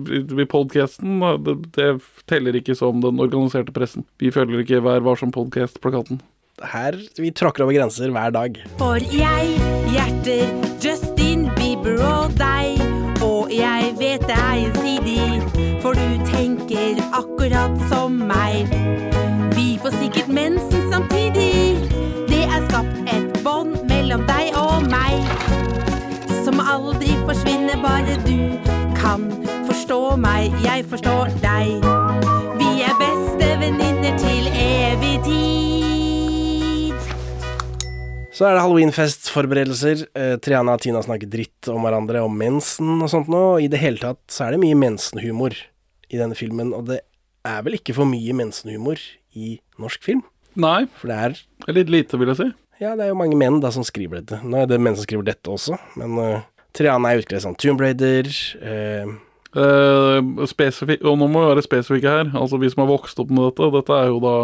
[0.49, 1.89] podkasten podcasten, det, det
[2.25, 4.07] teller ikke som den organiserte pressen.
[4.17, 6.23] Vi følger ikke Vær varsom-podkast-plakaten.
[6.65, 8.57] Her, Vi tråkker over grenser hver dag.
[8.81, 9.59] For jeg
[9.93, 10.49] hjerter
[10.81, 11.16] Justin
[11.83, 12.81] Bieber og deg.
[13.23, 15.43] Og jeg vet det er gjensidig,
[15.83, 18.69] for du tenker akkurat som meg.
[19.57, 21.77] Vi får sikkert mensen samtidig.
[22.29, 25.21] Det er skapt et bånd mellom deg og meg.
[26.45, 28.57] Som aldri forsvinner, bare du
[28.97, 29.31] kan
[29.67, 30.53] forstå meg.
[30.65, 32.36] Jeg forstår deg.
[38.37, 40.01] Så er det halloweenfest fødselsforberedelser.
[40.13, 43.63] Eh, Triana og Tina snakker dritt om hverandre, om mensen og sånt noe.
[43.65, 45.57] I det hele tatt så er det mye mensenhumor
[46.13, 47.01] i denne filmen, og det
[47.49, 49.01] er vel ikke for mye mensenhumor
[49.33, 50.21] i norsk film?
[50.53, 50.85] Nei.
[51.01, 51.39] For det er
[51.73, 52.51] Litt lite, vil jeg si.
[52.83, 54.43] Ja, det er jo mange menn da som skriver dette.
[54.45, 56.45] Nå er det menn som skriver dette også, men uh,
[56.77, 58.29] Triana er utkledd som Tomb Raider.
[58.61, 59.17] Uh,
[59.57, 62.33] Eh, og nå må vi være spesifikke her.
[62.37, 63.71] Altså Vi som har vokst opp med dette.
[63.73, 64.35] Dette er jo da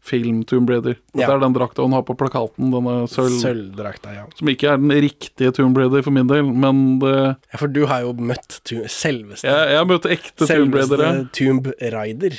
[0.00, 0.94] film Tomb Raider.
[1.12, 1.34] Dette Ja.
[1.34, 2.70] er den drakta hun har på plakaten.
[2.72, 3.34] Denne sølv...
[3.42, 4.22] Sølvdrakta, ja.
[4.38, 7.34] Som ikke er den riktige Tomb Raider for min del, men det ja.
[7.60, 11.10] For du har jo møtt selveste Jeg, jeg har møtt ekte Tomb Raidere.
[11.36, 12.38] Tomb Raider.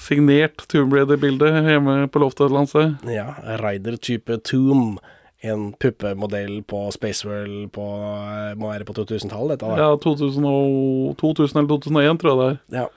[0.00, 3.10] Signert Tomb Raider-bilde hjemme på loftet et eller annet sted.
[3.14, 3.28] Ja,
[3.62, 4.98] Raider-type Tomb.
[5.42, 9.86] En puppemodell på Spaceworld på eh, Må være på 2000-tallet, dette da.
[9.86, 12.58] Ja, 2000, og, 2000 eller 2001, tror jeg det er.
[12.82, 12.88] Ja.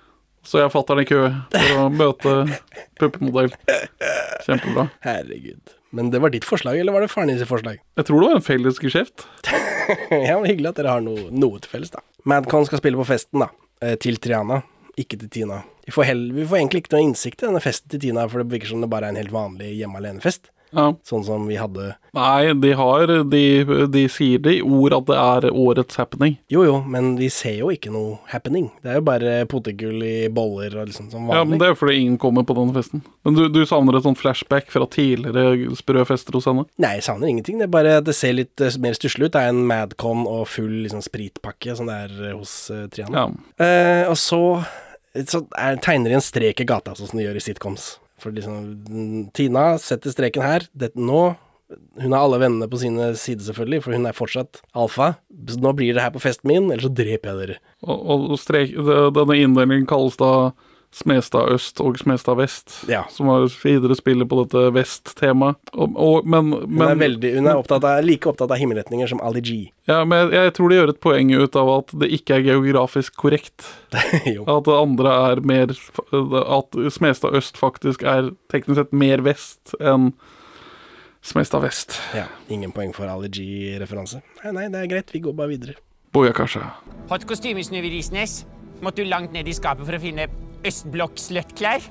[0.43, 1.21] Så jeg fatter den i kø
[1.53, 2.33] for å møte
[2.99, 3.53] puppemodell.
[4.45, 4.89] Kjempebra.
[5.05, 5.73] Herregud.
[5.93, 7.77] Men det var ditt forslag, eller var det faren din sitt forslag?
[7.99, 9.27] Jeg tror det var en felles geskjeft.
[10.09, 12.01] ja, men Hyggelig at dere har noe, noe til felles, da.
[12.29, 13.49] Madcon skal spille på festen, da.
[13.83, 14.61] eh, Til Triana,
[14.99, 15.61] ikke til Tina.
[15.85, 18.41] Vi får, heller, vi får egentlig ikke noe innsikt i denne festen til Tina, for
[18.41, 20.49] det virker som det bare er en helt vanlig hjemme alene-fest.
[20.73, 20.91] Ja.
[21.07, 23.41] Sånn som vi hadde Nei, de har de,
[23.89, 26.35] de sier det i ord at det er årets happening.
[26.51, 28.67] Jo jo, men vi ser jo ikke noe happening.
[28.85, 31.39] Det er jo bare potetgull i boller og liksom som vanlig.
[31.39, 33.01] Ja, men Det er fordi ingen kommer på denne festen.
[33.25, 36.67] Men du, du savner et sånt flashback fra tidligere sprø fester hos henne?
[36.77, 37.57] Nei, jeg savner ingenting.
[37.57, 39.33] Det er bare at det ser litt eh, mer stusslig ut.
[39.33, 43.25] Det er en Madcon og full liksom, spritpakke som det er eh, hos uh, Triana.
[43.25, 43.65] Ja.
[43.65, 44.43] Eh, og så,
[45.25, 47.95] så er, tegner de en strek i gata, sånn som de gjør i sitcoms.
[48.23, 50.67] For liksom Tina setter streken her.
[50.73, 51.33] Dette nå
[51.97, 55.15] Hun har alle vennene på sine sider, selvfølgelig, for hun er fortsatt alfa.
[55.49, 57.55] Så nå blir det her på festen min, eller så dreper jeg dere.
[57.87, 58.03] Og,
[58.35, 60.51] og strek, det, denne inndelingen kalles da
[60.93, 63.03] Smestad øst og Smestad vest, Ja.
[63.09, 65.57] som har videre spillet på dette vest-temaet.
[65.73, 69.41] Og, men, Hun er, veldig, hun er opptatt av, like opptatt av himmelretninger som Ali
[69.41, 69.55] G.
[69.89, 72.45] Ja, men jeg, jeg tror de gjør et poeng ut av at det ikke er
[72.45, 73.65] geografisk korrekt.
[73.93, 80.11] At det andre er mer At Smestad øst faktisk er teknisk sett mer vest enn
[81.23, 81.97] Smestad vest.
[82.13, 84.21] Ja, ingen poeng for Ali G-referanse.
[84.43, 85.77] Nei, nei, det er greit, vi går bare videre.
[86.13, 86.67] Bojakasja.
[87.09, 88.43] Hot kostyme, i Risnes.
[88.83, 90.27] Måtte du langt ned i skapet for å finne
[90.67, 91.85] østblokk-sløttklær?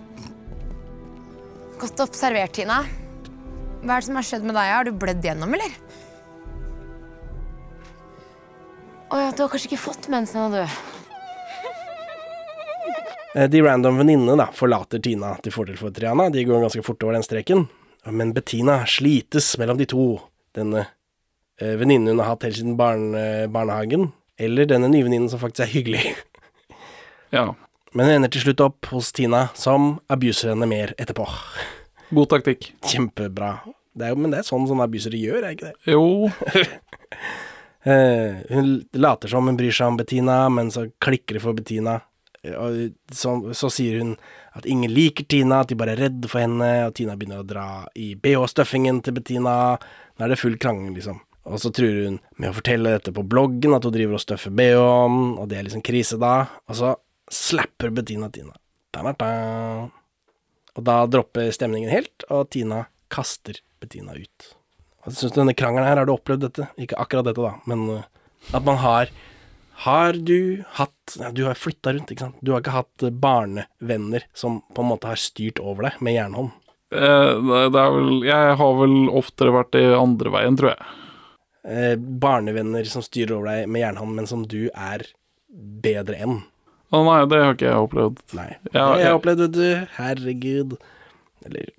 [1.82, 2.82] Godt observert, Tina.
[3.82, 4.70] Hva er det som har skjedd med deg?
[4.70, 5.72] Har du blødd gjennom, eller?
[9.12, 10.64] Å ja, du har kanskje ikke fått mensen ennå, du.
[13.34, 16.30] Eh, De random venninnene forlater Tina til fordel for Triana.
[16.32, 17.66] De går ganske fort over den streken.
[18.08, 20.06] Men Bettina slites mellom de to.
[20.56, 20.86] Denne
[21.60, 24.10] eh, venninnen hun har hatt helt siden barne, barnehagen,
[24.40, 26.06] eller denne nye venninnen som faktisk er hyggelig.
[27.32, 27.50] Ja.
[27.92, 31.26] Men hun ender til slutt opp hos Tina, som abuser henne mer etterpå.
[32.12, 32.70] God taktikk.
[32.88, 33.58] Kjempebra.
[33.92, 35.76] Det er jo, men det er sånn sånne abusere gjør, er ikke det?
[35.92, 36.04] Jo.
[37.82, 41.96] Eh, hun later som hun bryr seg om Bettina, men så klikker det for Bettina.
[42.46, 44.12] Eh, så, så sier hun
[44.54, 47.48] at ingen liker Tina, at de bare er redde for henne, og Tina begynner å
[47.48, 47.66] dra
[47.98, 49.56] i bh-stuffingen til Bettina.
[50.14, 51.18] Nå er det full krangel, liksom.
[51.50, 54.54] Og så truer hun med å fortelle dette på bloggen, at hun driver og støffer
[54.62, 56.36] bh-en, og det er liksom krise da.
[56.70, 56.94] Og så
[57.32, 58.54] slapper Bettina Tina.
[58.92, 59.90] Da-da-da.
[60.76, 64.52] Og da dropper stemningen helt, og Tina kaster Bettina ut.
[65.02, 66.68] Hva syns du denne krangelen her, har du opplevd dette?
[66.80, 68.08] Ikke akkurat dette, da, men uh,
[68.54, 69.12] at man har
[69.82, 72.36] Har du hatt ja, Du har flytta rundt, ikke sant.
[72.40, 76.16] Du har ikke hatt uh, barnevenner som på en måte har styrt over deg med
[76.16, 76.52] jernhånd.
[76.92, 77.34] Eh,
[77.72, 80.90] det er vel Jeg har vel oftere vært i andre veien, tror jeg.
[81.62, 85.06] Eh, barnevenner som styrer over deg med jernhånd, men som du er
[85.48, 86.42] bedre enn.
[86.92, 88.18] Å nei, det har ikke jeg opplevd.
[88.36, 88.48] Nei.
[88.52, 89.86] Jeg, det har jeg jeg- opplevd, vet du.
[89.96, 90.74] Herregud.
[91.46, 91.70] Eller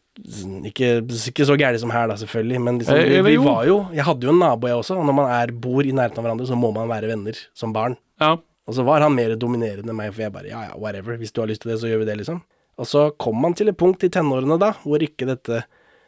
[0.70, 0.90] ikke,
[1.32, 3.44] ikke så gærent som her, da, selvfølgelig, men liksom, Eh, vi, eller vi jo.
[3.44, 5.92] var jo Jeg hadde jo en nabo, jeg også, og når man er, bor i
[5.92, 7.96] nærheten av hverandre, så må man være venner som barn.
[8.22, 8.36] Ja.
[8.68, 11.32] Og så var han mer dominerende enn meg, for jeg bare ja ja, whatever, hvis
[11.34, 12.42] du har lyst til det, så gjør vi det, liksom.
[12.80, 15.64] Og så kom man til et punkt i tenårene, da, hvor ikke dette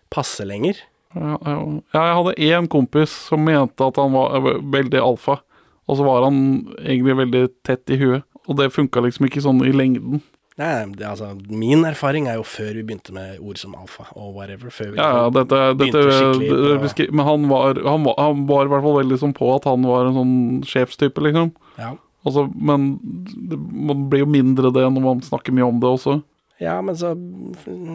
[0.10, 0.78] passer lenger.
[1.16, 1.56] Ja, ja.
[1.94, 5.40] Ja, jeg hadde én kompis som mente at han var øh, veldig alfa,
[5.88, 6.40] og så var han
[6.82, 8.24] egentlig veldig tett i huet.
[8.46, 10.24] Og det funka liksom ikke sånn i lengden.
[10.56, 14.38] Nei, det, altså, min erfaring er jo før vi begynte med ord som alfa og
[14.38, 14.72] whatever.
[14.72, 18.72] Før vi Ja, ja, dette, dette på Men han var, han, var, han var i
[18.72, 20.38] hvert fall veldig sånn på at han var en sånn
[20.70, 21.52] sjefstype, liksom.
[21.82, 21.92] Ja.
[22.26, 26.22] Altså, men det, man blir jo mindre det når man snakker mye om det også.
[26.64, 27.12] Ja, men så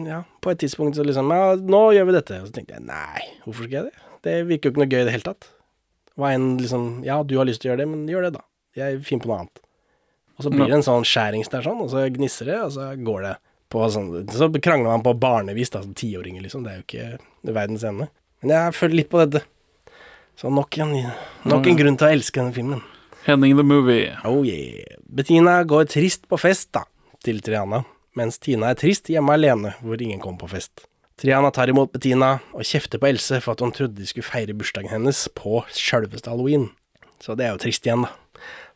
[0.05, 2.43] Ja, på et tidspunkt så liksom Ja, nå gjør vi dette.
[2.43, 4.05] Og så tenkte jeg nei, hvorfor skal jeg det?
[4.21, 5.49] Det virker jo ikke noe gøy i det hele tatt.
[6.13, 8.45] Hva enn liksom Ja, du har lyst til å gjøre det, men gjør det, da.
[8.77, 9.63] Jeg finner på noe annet.
[10.41, 12.87] Og så blir det en sånn skjærings der sånn, og så gnisser det, og så
[12.97, 13.33] går det
[13.69, 16.63] på sånn Så krangler man på barnevis, da, som tiåringer, liksom.
[16.65, 18.07] Det er jo ikke verdens ende.
[18.41, 19.43] Men jeg føler litt på dette.
[20.41, 20.95] Så nok en,
[21.45, 22.81] nok en grunn til å elske denne filmen.
[23.27, 24.09] Henning the Movie.
[24.25, 24.97] Oh yeah.
[25.05, 26.87] Bettina går trist på fest, da,
[27.21, 27.83] til Triana,
[28.17, 30.87] mens Tina er trist hjemme alene, hvor ingen kommer på fest.
[31.21, 34.57] Triana tar imot Bettina og kjefter på Else for at hun trodde de skulle feire
[34.57, 36.71] bursdagen hennes på sjølveste halloween.
[37.21, 38.15] Så det er jo trist igjen, da.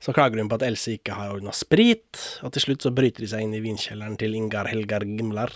[0.03, 3.25] Så klager hun på at Else ikke har ordna sprit, og til slutt så bryter
[3.25, 5.55] de seg inn i vinkjelleren til Ingar Helgar Gimlar.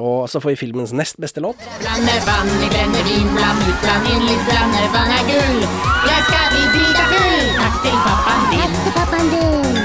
[0.00, 1.60] Og så får vi filmens nest beste låt.
[1.82, 5.60] Blande vann i brennevin, vin, bland ut, bland inn litt, blande vann er gull.
[6.08, 8.72] Jeg skal bli drita full, takk til pappaen din.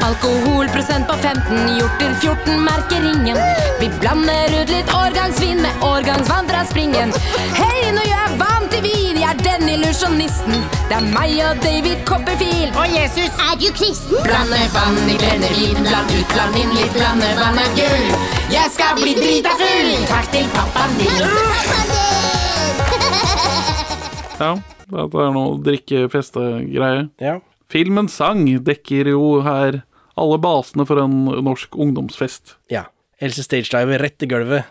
[0.08, 3.38] Alkoholprosent på 15, gjort til 14, merker ingen.
[3.82, 7.12] Vi blander ut litt årgangsvin med årgangsvann fra springen.
[7.60, 10.62] Hei, nå gjør jeg vann til vin, er den illusjonisten.
[10.90, 12.76] Det er meg og David Copperfield.
[12.80, 14.16] Og Jesus, er du kristen?
[14.24, 18.08] Blande vann i brennevin, vin, bland ut, bland inn litt, blandevann er gull.
[18.54, 21.22] Jeg skal bli drita full, takk til pappaen din.
[24.38, 24.52] Ja,
[24.94, 27.08] dette er noe drikke-feste-greie.
[27.18, 27.40] Ja.
[27.74, 29.80] Filmens sang dekker jo her
[30.18, 32.54] alle basene for en norsk ungdomsfest.
[32.70, 32.84] Ja.
[33.18, 34.70] Else stagediver rett i gulvet.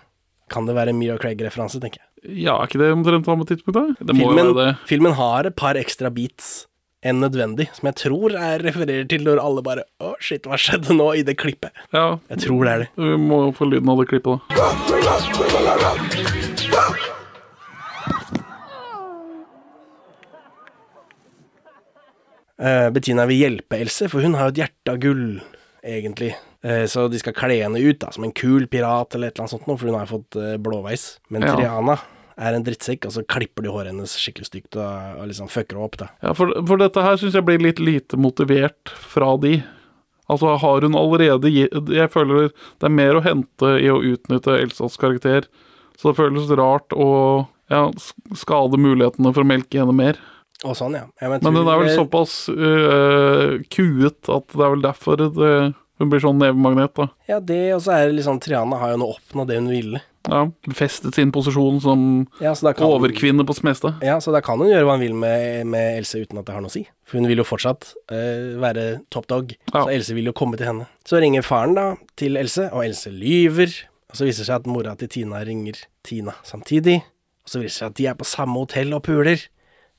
[0.54, 2.06] Kan det være en Mira Craig-referanse, tenker jeg.
[2.28, 3.76] Ja, er ikke det omtrent samme tidspunkt?
[3.76, 4.06] da?
[4.12, 4.70] Det må jo være det.
[4.88, 6.66] filmen har et par ekstra beats
[7.06, 10.96] enn nødvendig, som jeg tror jeg refererer til når alle bare Å, shit, hva skjedde
[10.96, 11.70] nå i det klippet?
[11.94, 12.88] Ja, Jeg tror det er det.
[12.96, 14.66] vi må jo få lyden av det klippet, da.
[22.56, 25.24] Uh, Bettina vil hjelpe Else, for hun har jo et hjerte av gull,
[25.84, 26.32] egentlig.
[26.64, 29.44] Uh, så de skal kle henne ut da, som en kul pirat eller et eller
[29.44, 31.04] annet sånt, noe, for hun har fått uh, blåveis.
[31.28, 31.52] Men Ja.
[31.56, 31.98] Triana
[32.36, 35.78] er en drittsekk, og så klipper de håret hennes skikkelig stygt og, og liksom fucker
[35.78, 35.96] henne opp.
[36.02, 36.10] da.
[36.24, 39.58] Ja, for, for dette her syns jeg blir litt lite motivert fra de.
[40.26, 44.98] Altså, har hun allerede Jeg føler det er mer å hente i å utnytte Elsas
[45.00, 45.46] karakter.
[45.96, 47.86] Så det føles rart å ja,
[48.36, 50.18] skade mulighetene for å melke henne mer.
[50.64, 51.06] Og sånn, ja.
[51.20, 55.52] ja Men den er vel såpass uh, kuet at det er vel derfor det,
[56.00, 57.08] hun blir sånn nevemagnet, da.
[57.28, 60.02] Ja, det, og så er det liksom Triana har jo nå oppnådd det hun ville.
[60.26, 60.42] Ja,
[60.74, 62.00] Festet sin posisjon som
[62.42, 62.52] Ja,
[62.82, 64.02] overkvinne på Smestad.
[64.04, 66.56] Ja, så da kan hun gjøre hva hun vil med, med Else uten at det
[66.56, 66.84] har noe å si.
[67.06, 70.70] For hun vil jo fortsatt uh, være top dog, så Else vil jo komme til
[70.70, 70.88] henne.
[71.06, 73.74] Så ringer faren da til Else, og Else lyver.
[74.10, 77.00] Og så viser det seg at mora til Tina ringer Tina samtidig.
[77.46, 79.42] Og så viser det seg at de er på samme hotell og puler.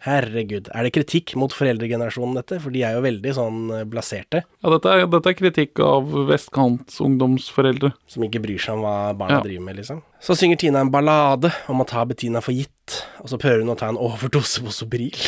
[0.06, 2.60] Herregud, er det kritikk mot foreldregenerasjonen dette?
[2.62, 4.44] For de er jo veldig sånn eh, blaserte.
[4.62, 7.90] Ja, dette er, dette er kritikk av vestkants ungdomsforeldre.
[8.08, 9.46] Som ikke bryr seg om hva barna Ja.
[9.48, 10.04] driver med, liksom.
[10.22, 13.74] Så synger Tina en ballade om å ta Bettina for gitt, og så prøver hun
[13.74, 15.18] å ta en overdose på Sobril.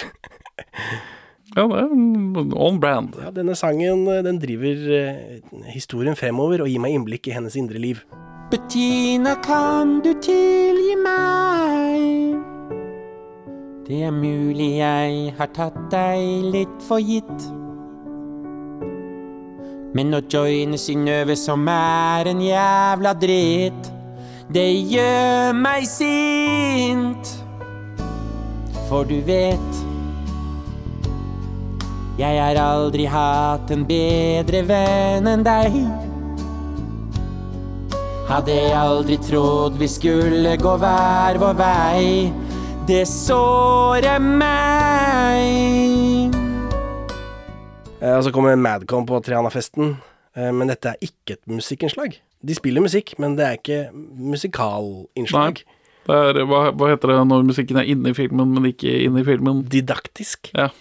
[1.58, 3.16] Ja, det er en on brand.
[3.18, 5.40] Ja, denne sangen eh, den driver eh,
[5.74, 8.04] historien fremover og gir meg innblikk i hennes indre liv.
[8.54, 12.38] Bettina, kan du tilgi meg?
[13.90, 17.46] Det er mulig jeg har tatt deg litt for gitt.
[19.98, 23.88] Men å joine Synnøve som er en jævla dritt,
[24.54, 27.32] det gjør meg sint.
[28.92, 29.82] For du vet
[32.20, 35.80] Jeg har aldri hatt en bedre venn enn deg.
[38.30, 42.06] Hadde jeg aldri trodd vi skulle gå hver vår vei.
[42.90, 45.44] Det sårer meg.
[48.02, 49.92] Eh, Og så kommer Madcon på Triana-festen,
[50.36, 52.18] eh, men dette er ikke et musikkinnslag.
[52.42, 55.62] De spiller musikk, men det er ikke musikalinnslag.
[56.10, 59.22] Det er, hva, hva heter det når musikken er inne i filmen, men ikke inne
[59.22, 59.62] i filmen?
[59.70, 60.50] Didaktisk.
[60.58, 60.72] Ja.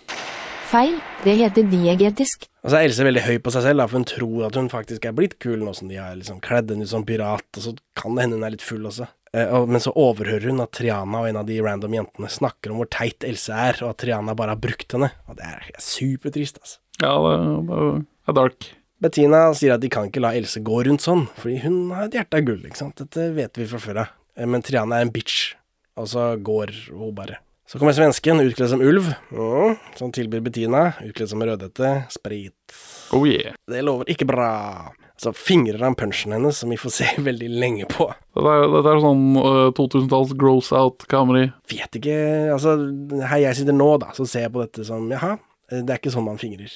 [0.72, 0.96] Feil.
[1.24, 2.48] Det heter diegetisk.
[2.64, 4.72] Og så er Else veldig høy på seg selv, da, for hun tror at hun
[4.72, 7.62] faktisk er blitt kul nå som de har liksom kledd henne ut som pirat, og
[7.64, 9.09] så kan det hende hun er litt full også.
[9.36, 12.80] Eh, men så overhører hun at Triana og en av de random jentene snakker om
[12.80, 15.10] hvor teit Else er, og at Triana bare har brukt henne.
[15.28, 16.80] Og det er supertrist, altså.
[17.02, 18.70] Ja, det, er dark.
[18.98, 22.16] Bettina sier at de kan ikke la Else gå rundt sånn, fordi hun har et
[22.18, 22.98] hjerte av gull, ikke sant.
[22.98, 24.16] Dette vet vi fra før av.
[24.38, 25.52] Eh, Men Triana er en bitch,
[25.98, 27.38] og så går hun bare.
[27.68, 32.76] Så kommer svensken utkledd som ulv, mm, som tilbyr Bettina, utkledd som rødhette, sprit.
[33.12, 33.52] Oh yeah.
[33.68, 34.48] Det lover ikke bra.
[35.18, 38.06] Så fingrer han punchen hennes, som vi får se veldig lenge på.
[38.36, 41.48] Dette er, dette er sånn uh, 2000-talls gross out-comedy.
[41.72, 42.18] Vet ikke,
[42.54, 42.76] altså
[43.24, 45.36] her jeg sitter nå, da, så ser jeg på dette som jaha,
[45.74, 46.72] det er ikke sånn man fingrer.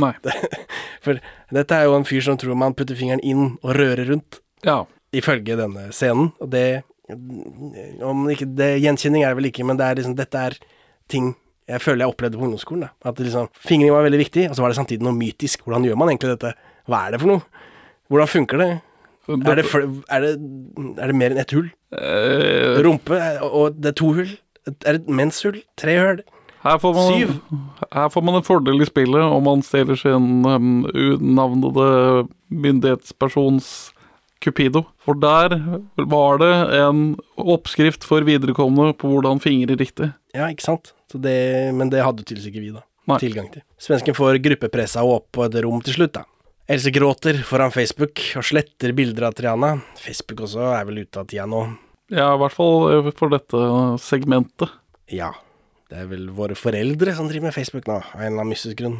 [0.00, 0.12] Nei.
[1.04, 1.20] For
[1.54, 4.40] dette er jo en fyr som tror man putter fingeren inn og rører rundt.
[4.66, 4.82] Ja.
[5.16, 6.66] Ifølge denne scenen, og det
[7.06, 10.56] om ikke, det Gjenkjenning er det vel ikke, men det er liksom, dette er
[11.12, 11.34] ting
[11.66, 12.86] jeg føler jeg opplevde på ungdomsskolen.
[12.86, 13.10] Da.
[13.10, 15.64] At liksom, Fingring var veldig viktig, og så var det samtidig noe mytisk.
[15.66, 16.52] Hvordan gjør man egentlig dette?
[16.86, 17.64] Hva er det for noe?
[18.10, 18.70] Hvordan funker det?
[19.26, 20.32] Er det, er det,
[21.02, 21.66] er det mer enn ett hull?
[21.90, 24.32] Uh, Rumpe, og det er to hull?
[24.66, 25.58] Er det et menshull?
[25.78, 26.22] Tre hull?
[26.66, 27.58] Her får man, Syv.
[27.94, 31.90] Her får man en fordel i spillet om man stjeler sin um, unavnede
[32.50, 33.68] myndighetspersons
[34.42, 34.84] Cupido.
[35.02, 35.56] For der
[36.10, 37.04] var det en
[37.38, 40.10] oppskrift for viderekomne på hvordan fingre riktig.
[40.36, 40.92] Ja, ikke sant?
[41.10, 41.38] Så det,
[41.74, 42.82] men det hadde tydeligvis ikke vi, da.
[43.06, 43.20] Nei.
[43.22, 43.62] Tilgang til.
[43.80, 46.26] Svensken får gruppepressa henne opp på et rom til slutt, da.
[46.66, 49.76] Else gråter foran Facebook og sletter bilder av Triana.
[50.02, 51.60] Facebook også er vel ute av tida nå.
[52.10, 53.60] Ja, i hvert fall for dette
[54.02, 54.72] segmentet.
[55.14, 55.30] Ja.
[55.86, 58.80] Det er vel våre foreldre som driver med Facebook nå, av en eller annen mystisk
[58.80, 58.96] grunn.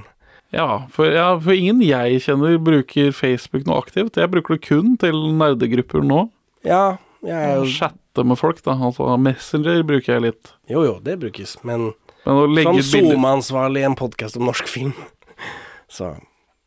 [0.54, 4.14] Ja for, ja, for ingen jeg kjenner bruker Facebook noe aktivt.
[4.14, 6.28] Jeg bruker det kun til nerdegrupper nå.
[6.62, 8.76] Ja, jeg er Chatte med folk, da.
[8.78, 10.54] Altså Messenger bruker jeg litt.
[10.70, 11.90] Jo jo, det brukes, men,
[12.22, 14.94] Men som SoMe-ansvarlig i en podkast om norsk film
[15.98, 16.14] Så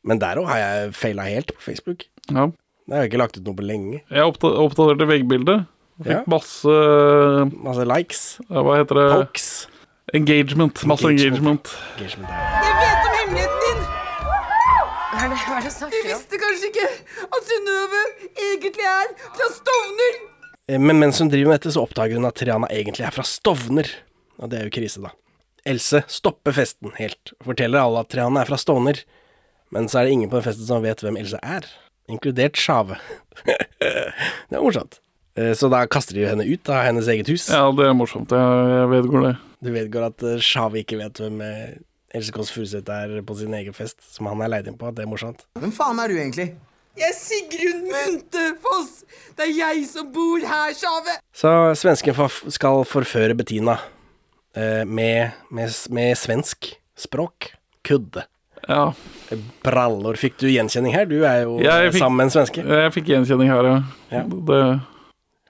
[0.04, 2.06] Men der òg har jeg faila helt på Facebook.
[2.32, 2.48] Ja.
[2.88, 4.02] Det har jeg ikke lagt ut noe på lenge.
[4.10, 5.66] Jeg oppdaterte veggbildet.
[6.00, 6.24] Fikk Ja.
[6.32, 6.76] masse
[7.60, 8.22] Masse likes.
[8.50, 9.08] ja, Hva heter det?
[9.18, 9.68] Pokes.
[10.14, 10.86] Engagement.
[10.88, 11.68] Masse engagement.
[12.00, 13.82] Engagement Jeg vet om hemmeligheten din!
[15.10, 16.08] Hva er det, hva er det du Du snakker om?
[16.16, 16.88] visste kanskje ikke
[17.28, 18.02] at Synnøve
[18.48, 20.14] egentlig er fra Stovner?
[20.70, 23.24] Eh, Men mens hun driver med dette, så oppdager hun at Triana egentlig er fra
[23.24, 23.88] Stovner.
[24.40, 25.10] Og det er jo krise, da.
[25.68, 29.04] Else stopper festen helt, forteller alle at Triana er fra Stovner.
[29.76, 31.68] Men så er det ingen på den festen som vet hvem Else er,
[32.10, 32.98] inkludert Sjave.
[33.80, 35.00] det er morsomt.
[35.38, 37.50] Eh, Så da kaster de henne ut av hennes eget hus.
[37.54, 38.34] Ja, det er morsomt.
[38.34, 39.36] Jeg, vedgår det.
[39.62, 41.78] Du vedgår at eh, Sjave ikke vet hvem eh,
[42.18, 44.90] Else Kåss Furuseth er på sin egen fest, som han er leid inn på.
[44.96, 45.46] Det er morsomt.
[45.62, 46.50] Hvem faen er du egentlig?
[47.00, 49.04] Jeg er Sigrun Muntefoss!
[49.38, 51.14] Det er jeg som bor her, Sjave!
[51.38, 52.18] Så svensken
[52.52, 53.78] skal forføre Bettina
[54.58, 57.54] eh, med, med, med svensk språk.
[57.88, 58.26] Kudde.
[58.70, 58.94] Ja.
[59.66, 60.18] Brallor.
[60.18, 61.06] Fikk du gjenkjenning her?
[61.10, 62.64] Du er jo Jeg eh, fikk- sammen med en svenske.
[62.66, 63.78] Jeg fikk gjenkjenning her, ja.
[64.14, 64.24] Ja.
[64.30, 64.60] Det,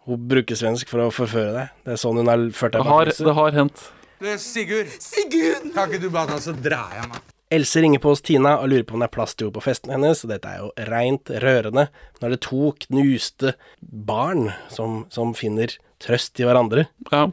[0.10, 1.74] Hun bruker svensk for å forføre deg.
[1.86, 3.26] Det er sånn hun har ført deg det, har, bak lyset.
[3.28, 3.84] det har hendt.
[4.20, 4.88] Du, Sigurd.
[5.00, 5.68] Sigurd!
[5.76, 7.28] Kan ikke du bare ta så drar jeg meg?
[7.56, 9.64] Else ringer på hos Tina og lurer på om det er plass til henne på
[9.66, 11.88] festen hennes, og dette er jo reint rørende.
[12.20, 15.72] Nå er det to knuste barn som, som finner
[16.04, 17.24] trøst i hverandre, Ja.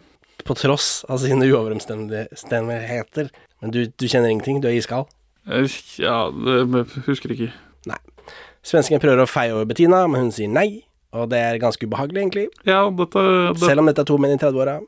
[0.46, 3.28] på tross av sine uoverenstemmeligheter.
[3.60, 5.10] Men du, du kjenner ingenting, du er iskald.
[5.46, 5.66] Eh,
[6.02, 7.52] Ja, det husker ikke.
[7.86, 7.98] Nei.
[8.66, 10.82] Svensken prøver å feie over Bettina, men hun sier nei,
[11.14, 12.46] og det er ganske ubehagelig, egentlig.
[12.66, 13.22] Ja, dette
[13.54, 14.80] det, Selv om dette er to menn i 30-åra.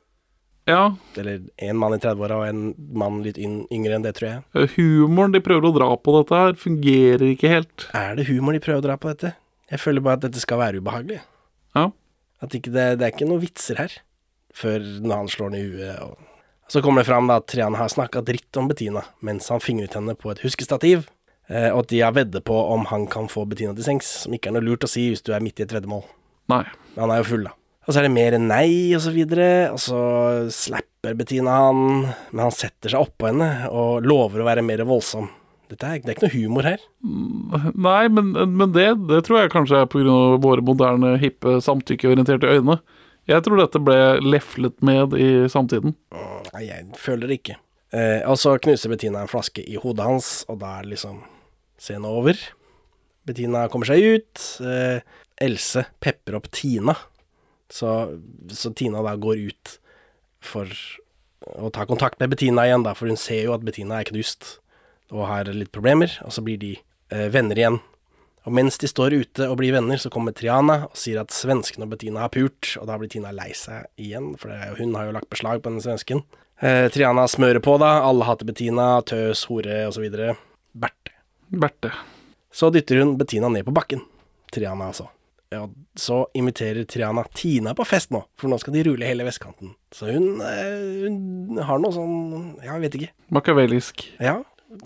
[0.69, 0.83] Ja.
[1.17, 4.43] Eller én mann i 30-åra og en mann litt yngre enn det, tror jeg.
[4.59, 7.87] eh, Humoren de prøver å dra på dette her, fungerer ikke helt.
[7.97, 9.33] Er det humor de prøver å dra på dette?
[9.71, 11.23] Jeg føler bare at dette skal være ubehagelig.
[11.79, 11.87] Ja.
[12.45, 13.95] At ikke det, det er ikke noen vitser her,
[14.55, 16.03] før når han slår den i huet.
[16.05, 16.28] Og...
[16.69, 19.97] Så kommer det fram da at Trian har snakka dritt om Bettina mens han fingret
[19.97, 21.07] henne på et huskestativ,
[21.49, 24.37] eh, og at de har veddet på om han kan få Bettina til sengs, som
[24.37, 26.05] ikke er noe lurt å si hvis du er midt i et veddemål.
[26.53, 26.67] Nei.
[26.95, 27.55] Men han er jo full, da.
[27.89, 29.99] Og så er det mer enn nei, og så videre, og så
[30.53, 35.31] slapper Bettina han, men han setter seg oppå henne og lover å være mer voldsom.
[35.73, 36.85] Dette er, det er ikke noe humor her.
[37.05, 40.21] Nei, men, men det, det tror jeg kanskje er pga.
[40.41, 42.79] våre moderne, hippe, samtykkeorienterte øyne.
[43.29, 45.93] Jeg tror dette ble leflet med i samtiden.
[46.55, 47.59] Nei, jeg føler det ikke.
[47.93, 51.21] Eh, og så knuser Bettina en flaske i hodet hans, og da er liksom
[51.81, 52.41] scenen over.
[53.29, 54.45] Bettina kommer seg ut.
[54.65, 55.05] Eh,
[55.45, 56.97] Else pepper opp Tina,
[57.71, 57.93] så,
[58.51, 59.75] så Tina da går ut
[60.43, 60.73] for
[61.61, 64.57] å ta kontakt med Bettina igjen, da, for hun ser jo at Bettina er knust
[65.13, 66.73] og har litt problemer, og så blir de
[67.13, 67.79] eh, venner igjen.
[68.49, 71.85] Og mens de står ute og blir venner, så kommer Triana og sier at svensken
[71.85, 75.17] og Bettina har pult, og da blir Tina lei seg igjen, for hun har jo
[75.19, 76.23] lagt beslag på denne svensken.
[76.65, 77.99] Eh, Triana smører på, da.
[78.09, 80.07] Alle hater Bettina, tøs, hore osv.
[80.73, 81.13] Berthe.
[81.53, 81.93] Berthe.
[82.49, 84.01] Så dytter hun Bettina ned på bakken.
[84.55, 85.11] Triana, altså.
[85.53, 89.77] Ja, så inviterer Triana Tina på fest nå, for nå skal de rulle hele vestkanten.
[89.93, 92.17] Så hun, eh, hun har noe sånn
[92.65, 93.13] Ja, jeg vet ikke.
[93.37, 94.09] Makavelisk.
[94.25, 94.39] Ja,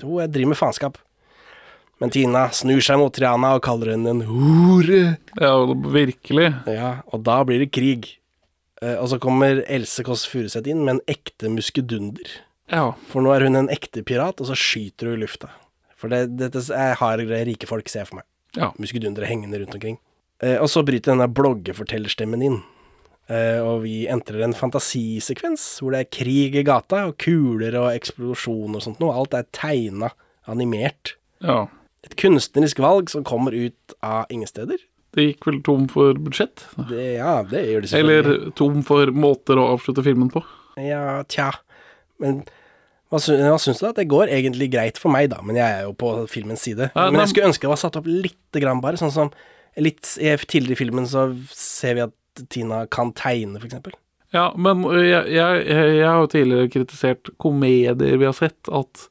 [0.03, 0.99] hun driver med faenskap.
[2.03, 5.03] Men Tina snur seg mot Triana og kaller henne en hore.
[5.39, 6.49] Ja, virkelig.
[6.67, 8.09] Ja, og da blir det krig.
[8.83, 12.33] Eh, og så kommer Else Kåss Furuseth inn med en ekte muskedunder.
[12.73, 12.89] Ja.
[13.13, 15.53] For nå er hun en ekte pirat, og så skyter hun i lufta.
[15.95, 18.27] For det, dette er har rike folk ser for meg.
[18.59, 18.73] Ja.
[18.83, 20.01] Muskedundere hengende rundt omkring.
[20.43, 22.59] Eh, og så bryter denne bloggefortellerstemmen inn.
[23.31, 27.93] Eh, og vi entrer en fantasisekvens hvor det er krig i gata, og kuler og
[27.93, 29.15] eksplosjoner og sånt noe.
[29.15, 30.11] Alt er tegna,
[30.51, 31.15] animert.
[31.47, 31.69] Ja.
[32.07, 34.81] Et kunstnerisk valg som kommer ut av ingen steder.
[35.13, 36.65] Det gikk vel tom for budsjett?
[36.89, 38.25] Det, ja, det gjør det selvfølgelig.
[38.25, 40.41] Eller tom for måter å avslutte filmen på?
[40.81, 41.51] Ja, tja.
[42.23, 42.41] Men
[43.13, 43.85] hva, sy syns du?
[43.85, 43.93] da?
[43.99, 46.89] Det går egentlig greit for meg, da, men jeg er jo på filmens side.
[46.95, 48.97] Ja, men jeg skulle ønske det var satt opp lite grann, bare.
[49.01, 49.33] Sånn som
[49.77, 53.93] litt tidligere i filmen så ser vi at Tina kan tegne, eksempel.
[54.33, 59.11] Ja, men jeg, jeg, jeg har jo tidligere kritisert komedier vi har sett, at,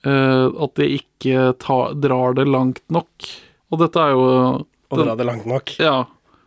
[0.00, 3.26] at de ikke ta, drar det langt nok.
[3.68, 4.24] Og dette er jo
[4.90, 5.74] Å dra det langt nok.
[5.76, 6.06] Ja.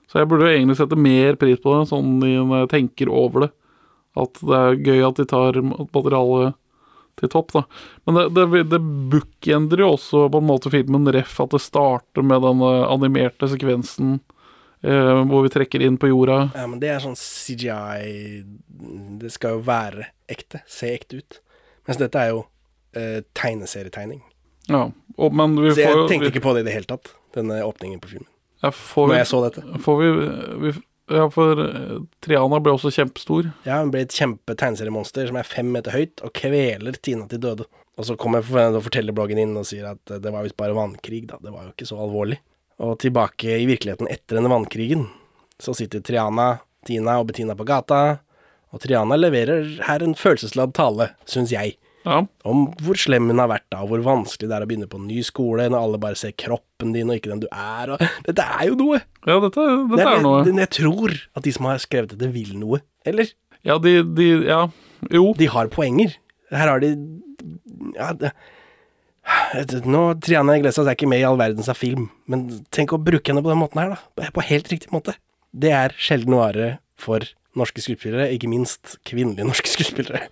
[0.09, 3.45] Så jeg burde jo egentlig sette mer pris på det, sånn når jeg tenker over
[3.45, 3.51] det.
[4.19, 6.57] At det er gøy at de tar materialet
[7.17, 7.63] til topp, da.
[8.05, 8.79] Men det, det, det
[9.13, 13.49] bookendrer jo også på en måte filmen ref at det starter med den øh, animerte
[13.51, 14.15] sekvensen
[14.81, 16.39] eh, hvor vi trekker inn på jorda.
[16.57, 18.43] Ja, men det er sånn CGI
[19.21, 20.63] Det skal jo være ekte.
[20.69, 21.39] Se ekte ut.
[21.87, 22.45] Mens dette er jo
[22.95, 24.21] eh, tegneserietegning.
[24.69, 24.85] Ja,
[25.17, 27.13] og, men vi Så jeg jo tenkte vi- ikke på det i det hele tatt,
[27.35, 28.27] denne åpningen på filmen.
[28.63, 29.79] Ja, får Når vi- jeg så dette.
[29.83, 30.09] Får vi,
[30.71, 30.73] vi
[31.11, 33.53] Ja, for eh, Triana ble også kjempestor.
[33.65, 37.39] Ja, hun ble et kjempe tegneseriemonster som er fem meter høyt, og kveler Tina til
[37.43, 37.65] døde.
[37.97, 41.27] Og så kommer for- fortellerbloggen inn og sier at eh, det var visst bare vannkrig,
[41.27, 41.37] da.
[41.43, 42.39] Det var jo ikke så alvorlig.
[42.79, 45.09] Og tilbake i virkeligheten etter denne vannkrigen,
[45.59, 48.19] så sitter Triana, Tina og Bettina på gata,
[48.73, 51.75] og Triana leverer her en følelsesladd tale, syns jeg.
[52.03, 55.07] Om hvor slem hun har vært da, hvor vanskelig det er å begynne på en
[55.07, 58.43] ny skole når alle bare ser kroppen din og ikke den du er, og Dette
[58.43, 58.99] er jo noe!
[59.23, 60.41] Ja, dette, dette er noe.
[60.43, 62.81] Jeg, Jeg tror at de som har skrevet dette, vil noe.
[63.07, 63.31] Eller?
[63.63, 64.65] Ja, de, de Ja,
[65.13, 65.29] jo.
[65.39, 66.17] De har poenger.
[66.51, 66.93] Her har de
[67.95, 68.33] Ja, det
[69.87, 73.31] nå, Triana Iglesias er ikke med i all verdens av film, men tenk å bruke
[73.31, 74.27] henne på den måten her, da.
[74.35, 75.15] På helt riktig måte.
[75.55, 77.23] Det er sjelden vare for
[77.55, 80.25] norske skuespillere, ikke minst kvinnelige norske skuespillere.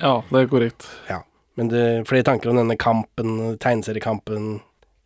[0.00, 0.86] Ja, det er korrekt.
[1.08, 1.20] Ja,
[1.60, 4.60] men det, flere tanker om denne kampen, tegneseriekampen.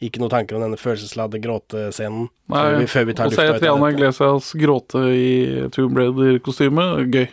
[0.05, 2.26] Ikke noen tanker om denne følelsesladde gråtescenen.
[2.53, 3.89] Nei, før vi, før vi tar og se Triana.
[3.95, 5.28] Iglesias gråte i
[5.72, 6.84] Tomb Raider-kostyme,
[7.14, 7.26] gøy.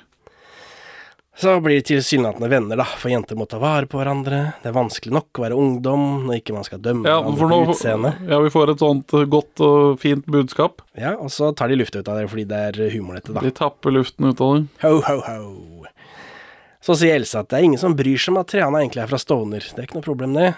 [1.35, 4.41] Så blir de tilsynelatende venner, da, for jenter må ta vare på hverandre.
[4.61, 7.49] Det er vanskelig nok å være ungdom når ikke man skal dømme Ja, hverandre for
[7.49, 8.19] på nå, utseendet.
[8.29, 10.83] ja, vi får et sånt eh, godt og fint budskap.
[10.93, 13.41] Ja, og så tar de lufta ut av det fordi det er humor, dette, da.
[13.41, 14.67] De tapper luften ut av det.
[14.85, 15.82] Ho, ho, ho.
[16.83, 19.09] Så sier Elsa at det er ingen som bryr seg om at Triana egentlig er
[19.11, 19.63] fra Stovner.
[19.63, 20.49] Det er ikke noe problem, det.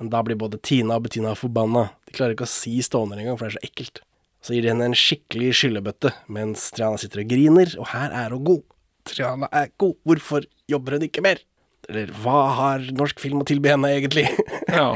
[0.00, 1.86] Men da blir både Tina og Bettina forbanna.
[2.08, 4.02] De klarer ikke å si Stovner engang, for det er så ekkelt.
[4.44, 8.32] Så gir de henne en skikkelig skyllebøtte, mens Triana sitter og griner, og her er
[8.36, 8.62] hun god.
[9.08, 11.40] Triana er god, hvorfor jobber hun ikke mer?
[11.88, 14.26] Eller hva har norsk film å tilby henne, egentlig?
[14.70, 14.92] Ja.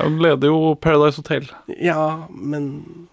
[0.00, 1.44] Hun leder jo Paradise Hotel.
[1.78, 2.64] ja, men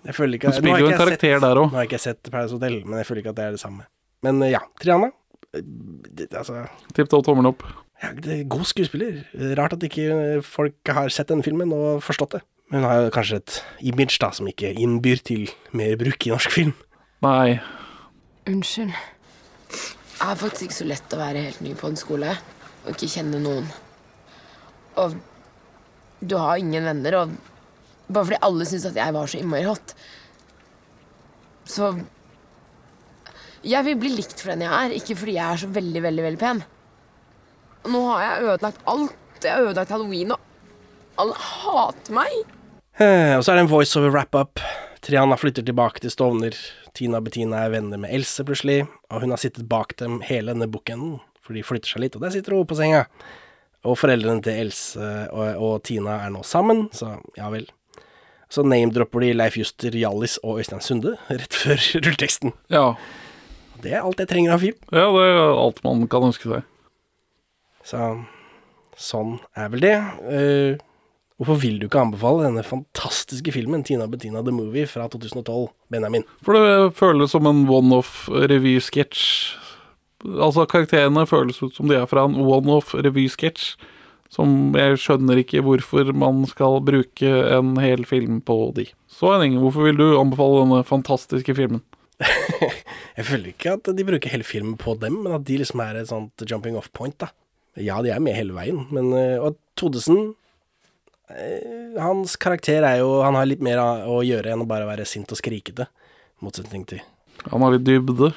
[0.07, 1.69] jeg føler ikke Hun spiller jo en karakter sett, der også.
[1.69, 3.61] Nå har jeg ikke sett Paradise Hotel, men jeg føler ikke at det er det
[3.61, 3.85] samme.
[4.25, 5.11] Men ja, Triana.
[5.53, 7.63] Altså Tipp topp tommel opp.
[8.01, 9.23] ja, det er God skuespiller.
[9.59, 12.41] Rart at ikke folk har sett denne filmen og forstått det.
[12.71, 13.57] Men hun har jo kanskje et
[13.91, 16.71] image da som ikke innbyr til mer bruk i norsk film.
[17.25, 17.59] Nei.
[18.47, 18.95] Unnskyld.
[19.71, 22.31] Det er faktisk ikke så lett å være helt ny på en skole
[22.85, 23.67] og ikke kjenne noen.
[25.01, 25.17] Og
[26.21, 27.35] du har ingen venner, og
[28.07, 29.93] bare fordi alle syns at jeg var så innmari hot,
[31.65, 31.91] så
[33.63, 36.23] Jeg vil bli likt for den jeg er, ikke fordi jeg er så veldig, veldig,
[36.25, 36.61] veldig pen.
[37.91, 39.17] Nå har jeg ødelagt alt.
[39.41, 40.39] Jeg har ødelagt halloween, og
[41.21, 42.33] alle hater meg.
[43.01, 44.61] Eh, Og så er det en voiceover wrap-up.
[45.01, 46.57] Triana flytter tilbake til Stovner.
[46.93, 50.51] Tina og Bettina er venner med Else plutselig, og hun har sittet bak dem hele
[50.53, 53.05] denne bookenden, for de flytter seg litt, og der sitter hun på senga.
[53.87, 54.99] Og foreldrene til Else
[55.31, 57.65] og, og Tina er nå sammen, så ja vel.
[58.51, 62.51] Så name-dropper de Leif Juster, Hjallis og Øystein Sunde rett før rulleteksten.
[62.69, 62.91] Ja.
[63.81, 64.77] Det er alt jeg trenger av film.
[64.93, 66.67] Ja, det er alt man kan ønske seg.
[67.87, 68.13] Så
[69.01, 69.95] sånn er vel det.
[70.21, 70.81] Uh,
[71.41, 76.27] hvorfor vil du ikke anbefale denne fantastiske filmen Tina Bettina The Movie fra 2012, Benjamin?
[76.45, 79.23] For det føles som en one-off revysketsj.
[80.37, 83.73] Altså, karakterene føles ut som de er fra en one-off revysketsj.
[84.31, 88.85] Som jeg skjønner ikke hvorfor man skal bruke en hel film på de.
[89.11, 91.81] Så Henning, hvorfor vil du anbefale denne fantastiske filmen?
[93.17, 96.01] Jeg føler ikke at de bruker hele filmen på dem, men at de liksom er
[96.01, 97.31] et sånt jumping off point, da.
[97.79, 100.33] Ja, de er med hele veien, men eh, Og Todesen
[101.31, 105.07] eh, Hans karakter er jo Han har litt mer å gjøre enn å bare være
[105.07, 105.87] sint og skrikete,
[106.43, 106.99] motsetning til
[107.47, 108.33] Han har litt dybde.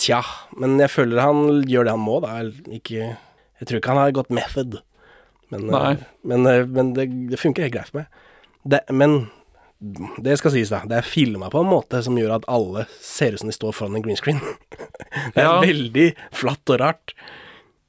[0.00, 0.20] Tja,
[0.60, 2.36] men jeg føler han gjør det han må, da.
[2.72, 4.78] Ikke Jeg tror ikke han har gått method,
[5.50, 6.46] men, eh, men,
[6.76, 8.20] men det, det funker helt greit for meg.
[8.68, 9.22] Det, men
[9.80, 10.82] det skal sies, da.
[10.84, 13.72] Det er filma på en måte som gjør at alle ser ut som de står
[13.72, 14.40] foran en green screen.
[15.34, 15.60] det er Ja.
[15.62, 17.14] veldig flatt og rart.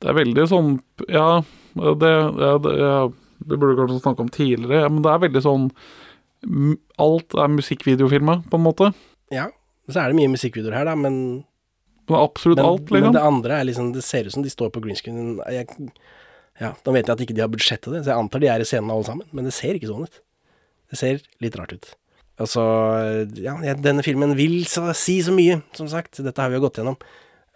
[0.02, 0.70] Det er veldig sånn
[1.12, 1.42] Ja,
[1.76, 2.96] det, ja, det, ja,
[3.44, 5.68] det burde vi kanskje snakke om tidligere, men det er veldig sånn
[6.98, 8.88] Alt er musikkvideofilma, på en måte.
[9.32, 9.50] Ja,
[9.92, 11.44] så er det mye musikkvideoer her, da, men
[12.10, 13.14] Men absolutt men, alt, men liksom.
[13.14, 15.38] det andre er liksom Det ser ut som de står på green screen.
[15.52, 15.68] Jeg,
[16.60, 18.60] ja, Da vet jeg at ikke de har budsjettet det, så jeg antar de er
[18.64, 20.22] i scenen alle sammen, men det ser ikke sånn ut.
[20.92, 21.92] Det ser litt rart ut.
[22.42, 22.62] Altså,
[23.38, 26.22] ja, denne filmen vil så, si så mye, som sagt.
[26.24, 26.98] Dette har vi jo gått gjennom.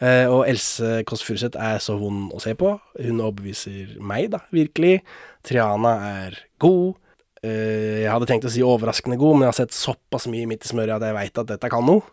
[0.03, 2.73] Eh, og Else Kåss Furuseth er så vond å se på.
[2.99, 4.99] Hun overbeviser meg, da, virkelig.
[5.47, 6.99] Triana er god.
[7.45, 10.67] Eh, jeg hadde tenkt å si overraskende god, men jeg har sett såpass mye midt
[10.67, 12.03] i smøret at jeg veit at dette kan noe.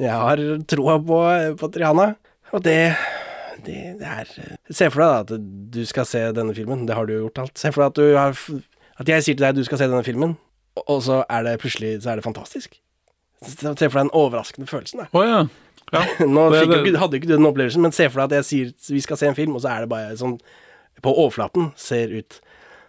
[0.00, 1.20] Jeg har troa på,
[1.60, 2.12] på Triana,
[2.54, 2.78] og det
[3.64, 4.30] det, det er
[4.74, 6.84] Se for deg da at du skal se denne filmen.
[6.88, 7.54] Det har du jo gjort alt.
[7.60, 8.34] Se for deg at du har
[9.00, 10.36] At jeg sier til deg at du skal se denne filmen,
[10.76, 12.80] og- så er det plutselig Så er det fantastisk.
[13.44, 15.06] Se for deg den overraskende følelsen.
[15.12, 15.40] Å ja.
[15.92, 16.04] ja.
[16.26, 18.44] Nå Det- det- ikke, hadde jo ikke du den opplevelsen, men se for deg at
[18.44, 18.44] jeg
[18.74, 20.38] sier vi skal se en film, og så er det bare sånn
[21.02, 22.40] På overflaten ser ut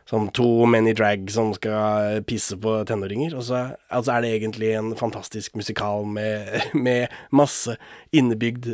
[0.05, 4.33] som to menn i drag som skal pisse på tenåringer, og så altså er det
[4.35, 7.73] egentlig en fantastisk musikal med, med masse
[8.13, 8.67] innebygd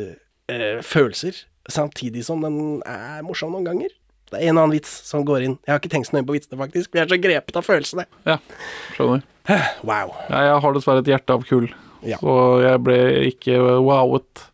[0.52, 1.32] eh, følelser,
[1.72, 3.88] samtidig som den er morsom noen ganger.
[4.32, 5.54] Det er en annen vits som går inn.
[5.66, 6.90] Jeg har ikke tenkt så nøye på vitsene, faktisk.
[6.94, 8.06] Vi er så grepet av følelsene.
[8.28, 8.38] Ja,
[8.96, 9.22] skjønner.
[9.82, 10.12] Wow.
[10.30, 11.68] Ja, jeg har dessverre et hjerte av kull,
[12.06, 12.18] Ja.
[12.22, 12.98] så jeg ble
[13.30, 14.44] ikke wowet.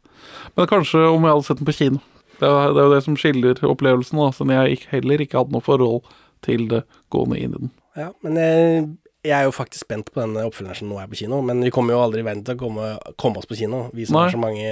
[0.57, 2.01] Men kanskje om jeg hadde sett den på kino.
[2.39, 5.55] Det er, det er jo det som skiller opplevelsen, da, siden jeg heller ikke hadde
[5.57, 6.07] noe forhold
[6.47, 7.70] til det gående inn i den.
[7.99, 8.85] Ja, men jeg,
[9.26, 11.72] jeg er jo faktisk spent på denne oppfølgeren som nå er på kino, men vi
[11.74, 14.29] kommer jo aldri i verden til å komme, komme oss på kino, vi som Nei.
[14.29, 14.66] har så mange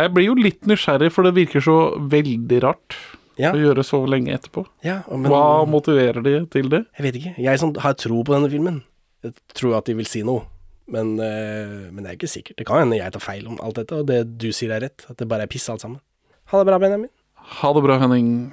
[0.00, 1.76] Jeg blir jo litt nysgjerrig, for det virker så
[2.14, 2.96] veldig rart
[3.40, 3.52] Ja.
[3.56, 4.66] å gjøre så lenge etterpå.
[4.84, 6.84] Ja, men- Hva motiverer de til det?
[6.98, 7.34] Jeg vet ikke.
[7.38, 8.82] Jeg som har tro på denne filmen,
[9.24, 10.44] jeg tror at de vil si noe.
[10.90, 12.56] Men, eh, men det er ikke sikkert.
[12.56, 15.06] Det kan hende jeg tar feil om alt dette, og det du sier er rett.
[15.08, 16.00] At det bare er piss alt sammen.
[16.50, 17.08] Ha det bra, Benjamin.
[17.62, 18.52] Ha det bra, Henning.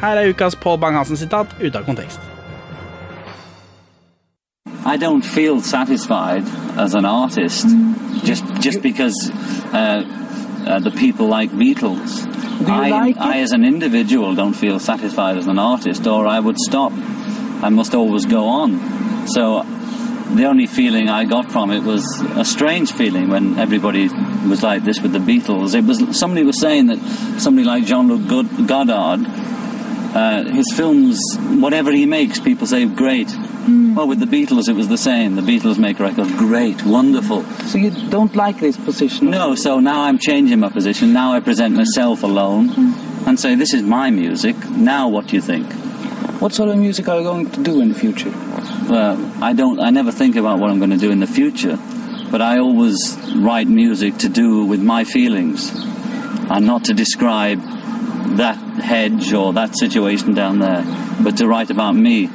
[0.00, 2.20] Her er ukas Paul Bang-Hansen-sitat ute av kontekst.
[4.86, 6.44] I don't feel satisfied
[6.78, 7.66] as an artist
[8.24, 9.30] just just because
[9.74, 10.02] uh,
[10.66, 12.24] uh, the people like Beatles.
[12.64, 13.22] Do you I, like it?
[13.22, 16.92] I, as an individual, don't feel satisfied as an artist, or I would stop.
[17.62, 19.26] I must always go on.
[19.28, 19.64] So
[20.34, 22.04] the only feeling I got from it was
[22.36, 24.08] a strange feeling when everybody
[24.48, 25.74] was like this with the Beatles.
[25.74, 26.98] It was somebody was saying that
[27.40, 29.26] somebody like Jean-Luc God- Godard,
[30.14, 31.20] uh, his films,
[31.60, 33.28] whatever he makes, people say great.
[33.68, 35.36] Well, with the Beatles, it was the same.
[35.36, 37.42] The Beatles make records great, wonderful.
[37.66, 39.30] So you don't like this position?
[39.30, 41.12] No, so now I'm changing my position.
[41.12, 42.70] Now I present myself alone
[43.26, 44.56] and say, this is my music.
[44.70, 45.70] Now what do you think?
[46.40, 48.30] What sort of music are you going to do in the future?
[48.88, 49.80] Well, I don't.
[49.80, 51.76] I never think about what I'm going to do in the future,
[52.30, 55.72] but I always write music to do with my feelings,
[56.48, 57.60] and not to describe
[58.38, 60.84] that hedge or that situation down there,
[61.22, 62.28] but to write about me.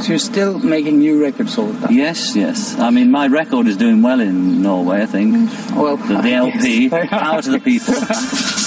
[0.00, 1.96] So you're still making new records all the time?
[1.96, 2.78] Yes, yes.
[2.78, 5.02] I mean, my record is doing well in Norway.
[5.02, 5.50] I think.
[5.74, 7.08] Well, the, the LP, guess.
[7.08, 7.94] power to the people.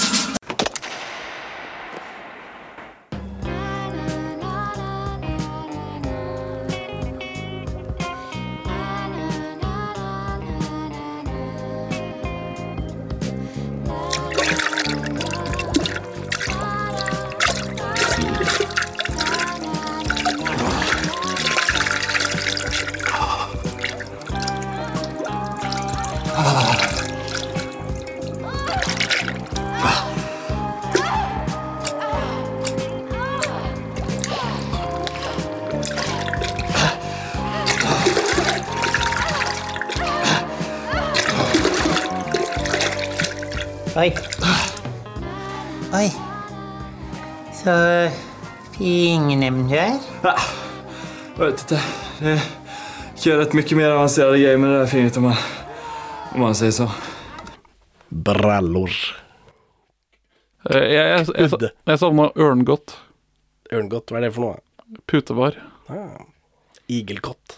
[50.22, 51.82] Jag vet inte.
[52.20, 52.40] Det
[53.30, 55.34] gör rätt mycket mer avancerade grejer med det där fingret om man,
[56.34, 56.90] om man säger så.
[58.08, 58.90] Brallor.
[60.70, 62.96] Eh, Jeg, jeg, jeg, jeg, savna ørngodt.
[63.72, 64.98] Ørngodt, hva er det for noe?
[65.08, 65.56] Putevar.
[65.88, 66.24] Ah,
[66.90, 67.56] igelkott.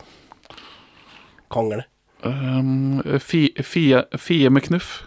[1.52, 1.84] Kongle.
[2.22, 5.00] Um, fie, fie, fie med knuff.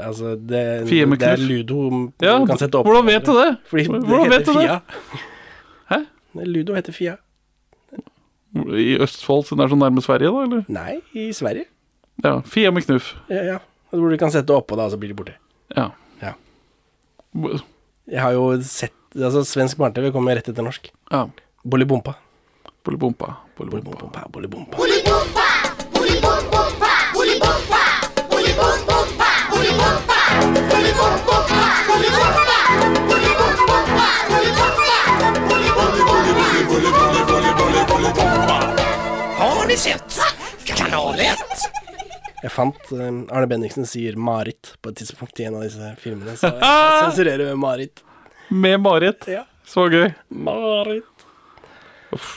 [0.00, 1.48] Altså, det, Fie med det er knuff.
[1.50, 1.80] ludo
[2.22, 2.86] Ja, kan sette opp.
[2.86, 3.48] hvordan vet du det?
[3.70, 5.24] Fordi det Hvordan vet heter du det?
[6.34, 7.16] Ludo heter Fia.
[8.54, 10.42] I Østfold, siden det er så nærme Sverige, da?
[10.46, 10.64] eller?
[10.70, 11.66] Nei, i Sverige.
[12.22, 13.14] Ja, Fia med knuff.
[13.30, 13.58] Ja, ja.
[13.90, 15.34] Hvor du kan sette det oppå, da, Og så blir de borte.
[15.76, 15.88] Ja.
[16.22, 16.32] ja.
[18.10, 20.88] Jeg har jo sett Altså, svensk barne-TV kommer rett etter norsk.
[21.12, 21.28] Ja.
[21.62, 22.16] Bollibompa.
[22.82, 23.28] Bollibompa.
[23.54, 24.24] Bollibompa.
[24.34, 24.74] Bollibompa.
[24.74, 25.46] Bollibompa.
[25.94, 26.90] Bollibompa.
[27.14, 27.14] Bollibompa.
[27.14, 27.84] Bollibompa.
[28.34, 29.30] Bollibompa.
[29.54, 30.18] Bollibompa.
[30.74, 31.38] Bollibompa.
[31.88, 33.78] Bollibompa.
[34.34, 34.94] Bollibompa.
[35.48, 36.23] Bollibompa
[36.68, 38.58] bolle, bolle, bolle, bolle, bollebomba.
[39.38, 40.18] Har ni sett?
[40.64, 41.38] Kanal 1.
[42.44, 46.36] Jeg fant eh, Arne Bendiksen sier Marit på et tidspunkt i en av disse filmene,
[46.36, 48.04] så jeg sensurerer med Marit.
[48.52, 49.28] Med Marit?
[49.68, 50.10] Så gøy.
[50.28, 51.28] Marit.
[52.12, 52.32] Uff.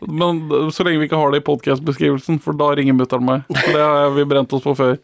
[0.00, 3.46] Men eh, så lenge vi ikke har det i podkastbeskrivelsen, for da ringer mutter'n meg.
[3.50, 4.96] For det har vi brent oss på før.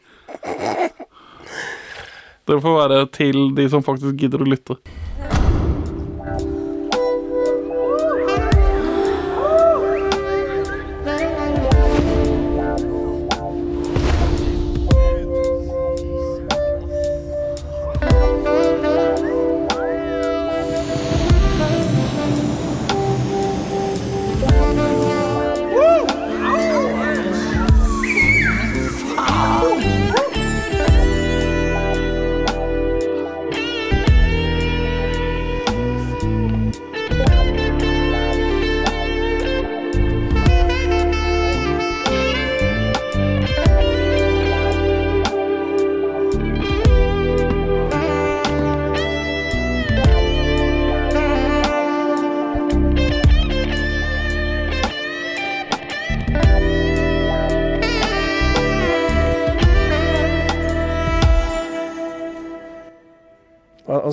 [2.48, 4.78] Det får være til de som faktisk gidder å lytte.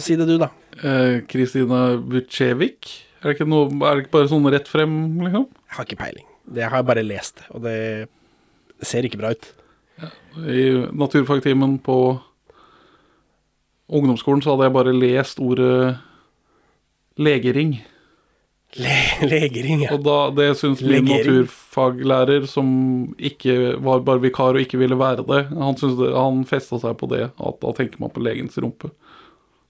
[0.05, 0.51] Si det du, da.
[0.85, 2.91] Eh, Kristina Vucevic?
[3.23, 4.91] Er det, ikke noe, er det ikke bare sånn rett frem,
[5.25, 5.47] liksom?
[5.65, 6.27] Jeg har ikke peiling.
[6.45, 7.77] Det har jeg bare lest, og det
[8.85, 9.47] ser ikke bra ut.
[10.45, 11.97] I naturfagtimen på
[13.89, 15.95] ungdomsskolen så hadde jeg bare lest ordet
[17.17, 17.77] legering.
[18.75, 19.93] Le legering, ja.
[19.95, 22.67] Og da, det syns min naturfaglærer, som
[23.17, 27.09] ikke var bare vikar og ikke ville være det, han, det, han festa seg på
[27.13, 28.91] det, at da tenker man på legens rumpe.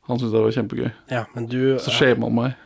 [0.06, 0.90] Han syntes det var kjempegøy.
[1.10, 2.58] Ja, men du Så shama han meg.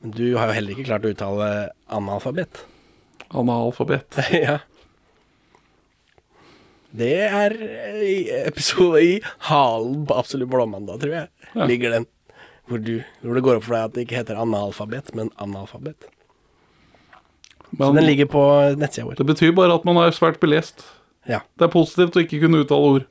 [0.00, 1.48] Men du har jo heller ikke klart å uttale
[1.92, 2.62] analfabet.
[3.36, 4.20] Analfabet.
[4.48, 4.60] ja.
[6.90, 9.10] Det er eh, episode i
[9.50, 11.28] halen på Absolutt blåmandag, tror jeg.
[11.52, 11.68] Ja.
[11.68, 12.08] Ligger den.
[12.70, 16.08] Hvor, du, hvor det går opp for deg at det ikke heter analfabet, men analfabet.
[17.70, 18.42] Så den ligger på
[18.78, 19.18] nettsida vår.
[19.20, 20.84] Det betyr bare at man er svært belest.
[21.28, 21.42] Ja.
[21.58, 23.10] Det er positivt å ikke kunne uttale ord.